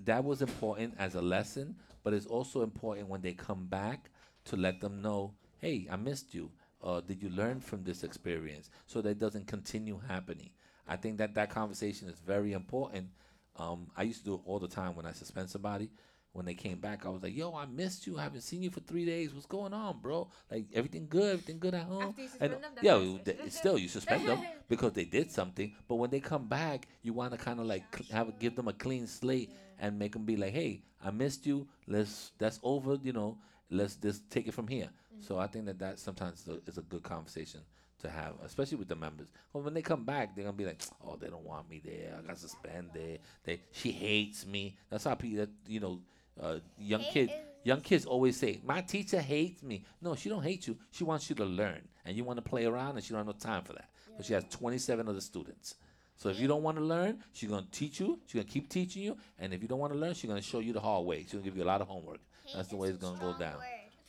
that 0.04 0.24
was 0.24 0.42
important 0.42 0.94
as 0.98 1.14
a 1.14 1.20
lesson, 1.20 1.74
but 2.04 2.14
it's 2.14 2.26
also 2.26 2.62
important 2.62 3.08
when 3.08 3.20
they 3.20 3.32
come 3.32 3.66
back 3.66 4.10
to 4.44 4.56
let 4.56 4.80
them 4.80 5.02
know, 5.02 5.32
hey, 5.58 5.86
I 5.90 5.96
missed 5.96 6.34
you. 6.34 6.50
Uh, 6.82 7.00
did 7.00 7.22
you 7.22 7.28
learn 7.30 7.60
from 7.60 7.84
this 7.84 8.04
experience 8.04 8.70
so 8.86 9.02
that 9.02 9.10
it 9.10 9.18
doesn't 9.18 9.46
continue 9.46 10.00
happening? 10.08 10.50
I 10.90 10.96
think 10.96 11.18
that 11.18 11.34
that 11.36 11.50
conversation 11.50 12.08
is 12.08 12.18
very 12.18 12.52
important. 12.52 13.08
Um, 13.56 13.86
I 13.96 14.02
used 14.02 14.20
to 14.20 14.24
do 14.24 14.34
it 14.34 14.40
all 14.44 14.58
the 14.58 14.68
time 14.68 14.96
when 14.96 15.06
I 15.06 15.12
suspend 15.12 15.48
somebody. 15.48 15.88
When 16.32 16.46
they 16.46 16.54
came 16.54 16.78
back, 16.78 17.06
I 17.06 17.08
was 17.08 17.22
like, 17.22 17.36
"Yo, 17.36 17.54
I 17.54 17.66
missed 17.66 18.06
you. 18.06 18.18
I 18.18 18.22
haven't 18.22 18.42
seen 18.42 18.62
you 18.62 18.70
for 18.70 18.80
three 18.80 19.04
days. 19.04 19.34
What's 19.34 19.46
going 19.46 19.72
on, 19.72 20.00
bro? 20.00 20.28
Like 20.50 20.66
everything 20.72 21.06
good? 21.08 21.32
Everything 21.32 21.58
good 21.58 21.74
at 21.74 21.84
home?" 21.84 22.10
After 22.10 22.22
you 22.22 22.28
And 22.40 22.52
suspend 22.52 22.76
them, 22.76 23.18
yeah, 23.24 23.50
still 23.50 23.78
you 23.82 23.88
suspend 23.88 24.26
them 24.26 24.38
because 24.68 24.92
they 24.92 25.04
did 25.04 25.30
something. 25.30 25.72
But 25.88 25.96
when 25.96 26.10
they 26.10 26.20
come 26.20 26.46
back, 26.46 26.86
you 27.02 27.12
want 27.12 27.32
to 27.32 27.38
kind 27.38 27.58
of 27.60 27.66
like 27.66 27.84
cl- 27.96 28.12
have 28.16 28.38
give 28.38 28.54
them 28.56 28.68
a 28.68 28.72
clean 28.72 29.06
slate 29.06 29.50
and 29.80 29.98
make 29.98 30.12
them 30.12 30.24
be 30.24 30.36
like, 30.36 30.52
"Hey, 30.52 30.82
I 31.04 31.10
missed 31.10 31.46
you. 31.46 31.66
Let's 31.86 32.32
that's 32.38 32.60
over. 32.62 32.96
You 33.02 33.12
know, 33.12 33.38
let's 33.70 33.96
just 33.96 34.30
take 34.30 34.46
it 34.46 34.54
from 34.54 34.68
here." 34.68 34.90
So 35.20 35.38
I 35.38 35.46
think 35.46 35.66
that 35.66 35.78
that 35.78 35.98
sometimes 35.98 36.40
is 36.42 36.48
a, 36.48 36.58
is 36.66 36.78
a 36.78 36.82
good 36.82 37.02
conversation 37.02 37.60
to 38.00 38.08
have, 38.08 38.34
especially 38.44 38.78
with 38.78 38.88
the 38.88 38.96
members. 38.96 39.28
Well, 39.52 39.62
when 39.62 39.74
they 39.74 39.82
come 39.82 40.04
back, 40.04 40.34
they're 40.34 40.44
gonna 40.44 40.56
be 40.56 40.64
like, 40.64 40.80
"Oh, 41.06 41.16
they 41.16 41.28
don't 41.28 41.44
want 41.44 41.68
me 41.68 41.80
there. 41.84 42.16
I 42.18 42.26
got 42.26 42.38
suspended. 42.38 43.20
They 43.44 43.60
she 43.72 43.90
hates 43.92 44.46
me." 44.46 44.76
That's 44.88 45.04
how 45.04 45.14
people, 45.14 45.38
that, 45.38 45.50
you 45.66 45.80
know, 45.80 46.00
uh, 46.40 46.58
young 46.78 47.00
Hate 47.02 47.12
kids. 47.12 47.32
is- 47.32 47.38
Young 47.62 47.82
kids 47.82 48.06
always 48.06 48.38
say, 48.38 48.58
"My 48.64 48.80
teacher 48.80 49.20
hates 49.20 49.62
me." 49.62 49.84
No, 50.00 50.14
she 50.14 50.30
don't 50.30 50.42
hate 50.42 50.66
you. 50.66 50.78
She 50.92 51.04
wants 51.04 51.28
you 51.28 51.36
to 51.36 51.44
learn, 51.44 51.86
and 52.06 52.16
you 52.16 52.24
want 52.24 52.38
to 52.38 52.42
play 52.42 52.64
around, 52.64 52.96
and 52.96 53.04
she 53.04 53.10
don't 53.10 53.18
have 53.18 53.26
no 53.26 53.32
time 53.34 53.62
for 53.64 53.74
that. 53.74 53.90
But 54.16 54.24
she 54.24 54.32
has 54.32 54.44
27 54.48 55.06
other 55.06 55.20
students. 55.20 55.74
So 56.16 56.30
if 56.30 56.40
you 56.40 56.48
don't 56.48 56.62
want 56.62 56.78
to 56.78 56.82
learn, 56.82 57.22
she's 57.34 57.50
gonna 57.50 57.66
teach 57.70 58.00
you. 58.00 58.18
She's 58.24 58.40
gonna 58.40 58.50
keep 58.50 58.70
teaching 58.70 59.02
you, 59.02 59.18
and 59.38 59.52
if 59.52 59.60
you 59.60 59.68
don't 59.68 59.78
want 59.78 59.92
to 59.92 59.98
learn, 59.98 60.14
she's 60.14 60.28
gonna 60.30 60.40
show 60.40 60.60
you 60.60 60.72
the 60.72 60.80
hard 60.80 61.04
way. 61.04 61.20
She's 61.22 61.32
gonna 61.32 61.44
give 61.44 61.56
you 61.58 61.62
a 61.62 61.70
lot 61.72 61.82
of 61.82 61.88
homework. 61.88 62.20
That's 62.54 62.68
the 62.68 62.76
way 62.76 62.88
it's 62.88 62.96
gonna 62.98 63.20
go 63.20 63.36
down. 63.38 63.58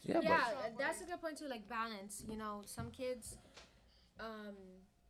Yeah, 0.03 0.20
yeah, 0.24 0.46
that's 0.77 1.01
a 1.01 1.05
good 1.05 1.22
point 1.22 1.38
too. 1.38 1.48
Like 1.48 1.67
balance, 1.70 2.24
you 2.27 2.38
know, 2.38 2.62
some 2.65 2.89
kids, 2.91 3.38
um, 4.20 4.55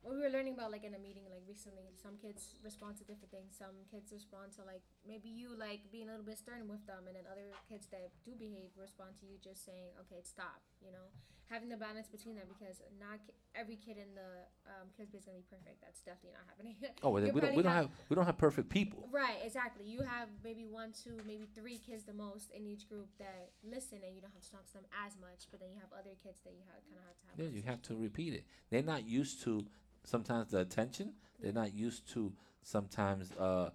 what 0.01 0.15
we 0.15 0.19
were 0.19 0.29
learning 0.29 0.53
about 0.57 0.71
like 0.71 0.83
in 0.83 0.93
a 0.95 0.99
meeting 0.99 1.23
like 1.29 1.43
recently, 1.47 1.93
some 1.95 2.17
kids 2.17 2.55
respond 2.63 2.97
to 2.97 3.03
different 3.05 3.31
things. 3.31 3.55
Some 3.57 3.75
kids 3.89 4.11
respond 4.11 4.51
to 4.59 4.65
like 4.65 4.81
maybe 5.07 5.29
you 5.29 5.53
like 5.55 5.87
being 5.91 6.09
a 6.09 6.11
little 6.11 6.25
bit 6.25 6.37
stern 6.37 6.67
with 6.67 6.83
them, 6.87 7.07
and 7.07 7.15
then 7.15 7.23
other 7.31 7.47
kids 7.69 7.87
that 7.95 8.11
do 8.25 8.33
behave 8.35 8.73
respond 8.75 9.15
to 9.21 9.25
you 9.25 9.37
just 9.39 9.63
saying, 9.63 9.95
okay, 10.03 10.19
stop. 10.23 10.59
You 10.83 10.91
know, 10.91 11.07
having 11.51 11.67
the 11.67 11.75
balance 11.75 12.07
between 12.07 12.35
them 12.35 12.47
because 12.47 12.79
not 12.95 13.19
ki- 13.19 13.35
every 13.53 13.75
kid 13.75 13.99
in 13.99 14.15
the 14.15 14.47
um, 14.71 14.87
kids 14.95 15.13
is 15.13 15.27
gonna 15.27 15.37
be 15.37 15.43
perfect. 15.51 15.83
That's 15.83 15.99
definitely 15.99 16.39
not 16.39 16.47
happening. 16.47 16.75
oh, 17.03 17.11
well, 17.11 17.21
we 17.21 17.41
don't 17.41 17.55
we 17.55 17.61
don't 17.61 17.75
have 17.75 17.89
we 18.07 18.15
don't 18.15 18.25
have 18.25 18.37
perfect 18.37 18.69
people. 18.69 19.09
Right, 19.11 19.43
exactly. 19.43 19.83
You 19.83 20.01
have 20.01 20.29
maybe 20.43 20.65
one, 20.65 20.95
two, 20.95 21.19
maybe 21.27 21.45
three 21.53 21.77
kids 21.77 22.07
the 22.07 22.13
most 22.15 22.51
in 22.55 22.65
each 22.65 22.87
group 22.87 23.09
that 23.19 23.51
listen, 23.61 23.99
and 24.05 24.15
you 24.15 24.21
don't 24.21 24.31
have 24.31 24.41
to 24.41 24.51
talk 24.51 24.65
to 24.67 24.73
them 24.79 24.87
as 25.05 25.19
much. 25.19 25.51
But 25.51 25.59
then 25.59 25.69
you 25.75 25.79
have 25.83 25.91
other 25.91 26.15
kids 26.23 26.39
that 26.47 26.55
you 26.55 26.63
have, 26.71 26.79
kind 26.87 27.03
of 27.03 27.05
have 27.11 27.19
to 27.19 27.25
have. 27.27 27.35
Yeah, 27.43 27.51
you 27.51 27.63
have 27.67 27.81
to 27.91 27.95
repeat 27.99 28.33
it. 28.33 28.45
They're 28.71 28.81
not 28.81 29.05
used 29.05 29.43
to 29.43 29.65
sometimes 30.05 30.51
the 30.51 30.61
attention. 30.61 31.13
They're 31.43 31.51
not 31.51 31.73
used 31.75 32.07
to 32.13 32.31
sometimes 32.63 33.31
uh 33.33 33.71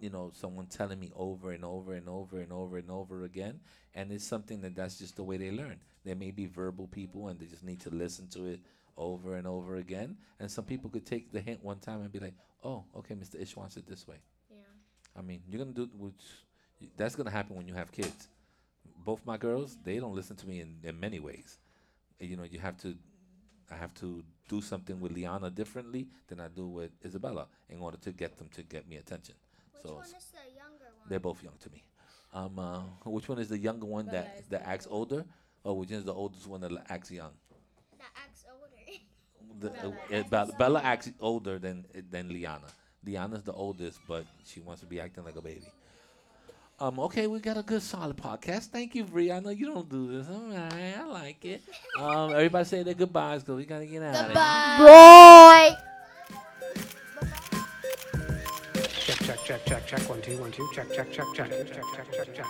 you 0.00 0.10
know 0.10 0.30
someone 0.34 0.66
telling 0.66 0.98
me 0.98 1.10
over 1.16 1.52
and 1.52 1.64
over 1.64 1.92
and 1.94 2.08
over 2.08 2.40
and 2.40 2.52
over 2.52 2.78
and 2.78 2.90
over 2.90 3.24
again 3.24 3.60
and 3.94 4.12
it's 4.12 4.26
something 4.26 4.60
that 4.60 4.74
that's 4.74 4.98
just 4.98 5.16
the 5.16 5.22
way 5.22 5.36
they 5.36 5.50
learn 5.50 5.78
there 6.04 6.16
may 6.16 6.30
be 6.30 6.46
verbal 6.46 6.86
people 6.88 7.28
and 7.28 7.38
they 7.38 7.46
just 7.46 7.64
need 7.64 7.80
to 7.80 7.90
listen 7.90 8.28
to 8.28 8.46
it 8.46 8.60
over 8.96 9.36
and 9.36 9.46
over 9.46 9.76
again 9.76 10.16
and 10.38 10.50
some 10.50 10.64
people 10.64 10.90
could 10.90 11.06
take 11.06 11.32
the 11.32 11.40
hint 11.40 11.62
one 11.64 11.78
time 11.78 12.00
and 12.02 12.12
be 12.12 12.18
like 12.18 12.34
oh 12.64 12.84
okay 12.96 13.14
mr 13.14 13.40
ish 13.40 13.56
wants 13.56 13.76
it 13.76 13.86
this 13.86 14.06
way 14.06 14.16
Yeah. 14.50 14.56
I 15.16 15.22
mean, 15.22 15.42
you're 15.48 15.58
gonna 15.58 15.72
do 15.76 15.88
which 15.98 16.22
that's 16.96 17.14
gonna 17.16 17.30
happen 17.30 17.56
when 17.56 17.68
you 17.68 17.74
have 17.74 17.92
kids. 17.92 18.28
Both 19.04 19.24
my 19.24 19.36
girls, 19.36 19.76
they 19.84 19.98
don't 19.98 20.14
listen 20.14 20.36
to 20.36 20.46
me 20.46 20.60
in, 20.60 20.76
in 20.84 20.98
many 21.00 21.20
ways. 21.20 21.58
You 22.18 22.36
know, 22.36 22.44
you 22.44 22.58
have 22.60 22.76
to, 22.78 22.94
I 23.70 23.76
have 23.76 23.94
to 23.94 24.22
do 24.48 24.60
something 24.60 25.00
with 25.00 25.12
Liana 25.12 25.50
differently 25.50 26.08
than 26.28 26.40
I 26.40 26.48
do 26.48 26.66
with 26.66 26.90
Isabella 27.04 27.46
in 27.68 27.80
order 27.80 27.96
to 27.98 28.12
get 28.12 28.36
them 28.38 28.48
to 28.54 28.62
get 28.62 28.88
me 28.88 28.96
attention. 28.96 29.34
Which 29.82 29.90
So 29.90 29.94
one 29.96 30.04
is 30.04 30.26
the 30.32 30.54
younger 30.56 30.84
one? 30.96 31.08
they're 31.08 31.20
both 31.20 31.42
young 31.42 31.54
to 31.60 31.70
me. 31.70 31.84
Um, 32.32 32.58
uh, 32.58 32.80
which 33.06 33.28
one 33.28 33.38
is 33.38 33.48
the 33.48 33.58
younger 33.58 33.86
one 33.86 34.06
Bella 34.06 34.18
that 34.24 34.36
is 34.40 34.46
that 34.48 34.62
acts 34.66 34.86
older 34.88 35.16
older, 35.16 35.26
or 35.64 35.78
which 35.78 35.90
is 35.90 36.04
the 36.04 36.14
oldest 36.14 36.46
one 36.46 36.60
that 36.60 36.70
acts 36.88 37.10
young? 37.10 37.32
that 37.98 38.10
acts 38.16 38.44
older. 38.50 38.66
The, 39.60 39.70
Bella 39.80 39.94
uh, 39.94 40.18
acts 40.20 40.30
Bella, 40.30 40.42
older. 40.44 40.56
Bella 40.58 40.80
acts 40.82 41.10
older 41.20 41.58
than 41.58 41.86
than 42.10 42.28
Liana. 42.28 42.68
Liana's 43.04 43.42
the 43.42 43.52
oldest, 43.52 43.98
but 44.06 44.24
she 44.44 44.60
wants 44.60 44.80
to 44.82 44.86
be 44.86 45.00
acting 45.00 45.24
like 45.24 45.36
a 45.36 45.40
baby. 45.42 45.66
Um, 46.78 46.98
okay, 47.00 47.26
we 47.26 47.40
got 47.40 47.58
a 47.58 47.62
good 47.62 47.82
solid 47.82 48.16
podcast. 48.16 48.66
Thank 48.68 48.94
you, 48.94 49.04
Bree. 49.04 49.30
I 49.30 49.40
know 49.40 49.50
you 49.50 49.66
don't 49.66 49.88
do 49.88 50.16
this. 50.16 50.26
All 50.28 50.48
right, 50.48 50.94
I 50.98 51.04
like 51.04 51.44
it. 51.44 51.62
Um, 51.98 52.30
everybody 52.32 52.64
say 52.64 52.82
their 52.82 52.94
goodbyes 52.94 53.42
because 53.42 53.56
we 53.56 53.66
gotta 53.66 53.84
get 53.86 54.02
out 54.02 54.14
of 54.14 54.26
here. 54.26 55.74
Boy. 55.74 55.79
Check, 59.50 59.64
check, 59.64 59.84
check, 59.84 59.86
check, 59.88 60.00
check. 60.00 60.08
One, 60.08 60.22
two, 60.22 60.40
one, 60.40 60.52
two. 60.52 60.68
Check, 60.72 60.86
check, 60.94 61.10
check, 61.10 61.26
check. 61.34 61.50
Check, 61.50 61.66
check, 61.96 62.12
check, 62.12 62.34
check. 62.36 62.46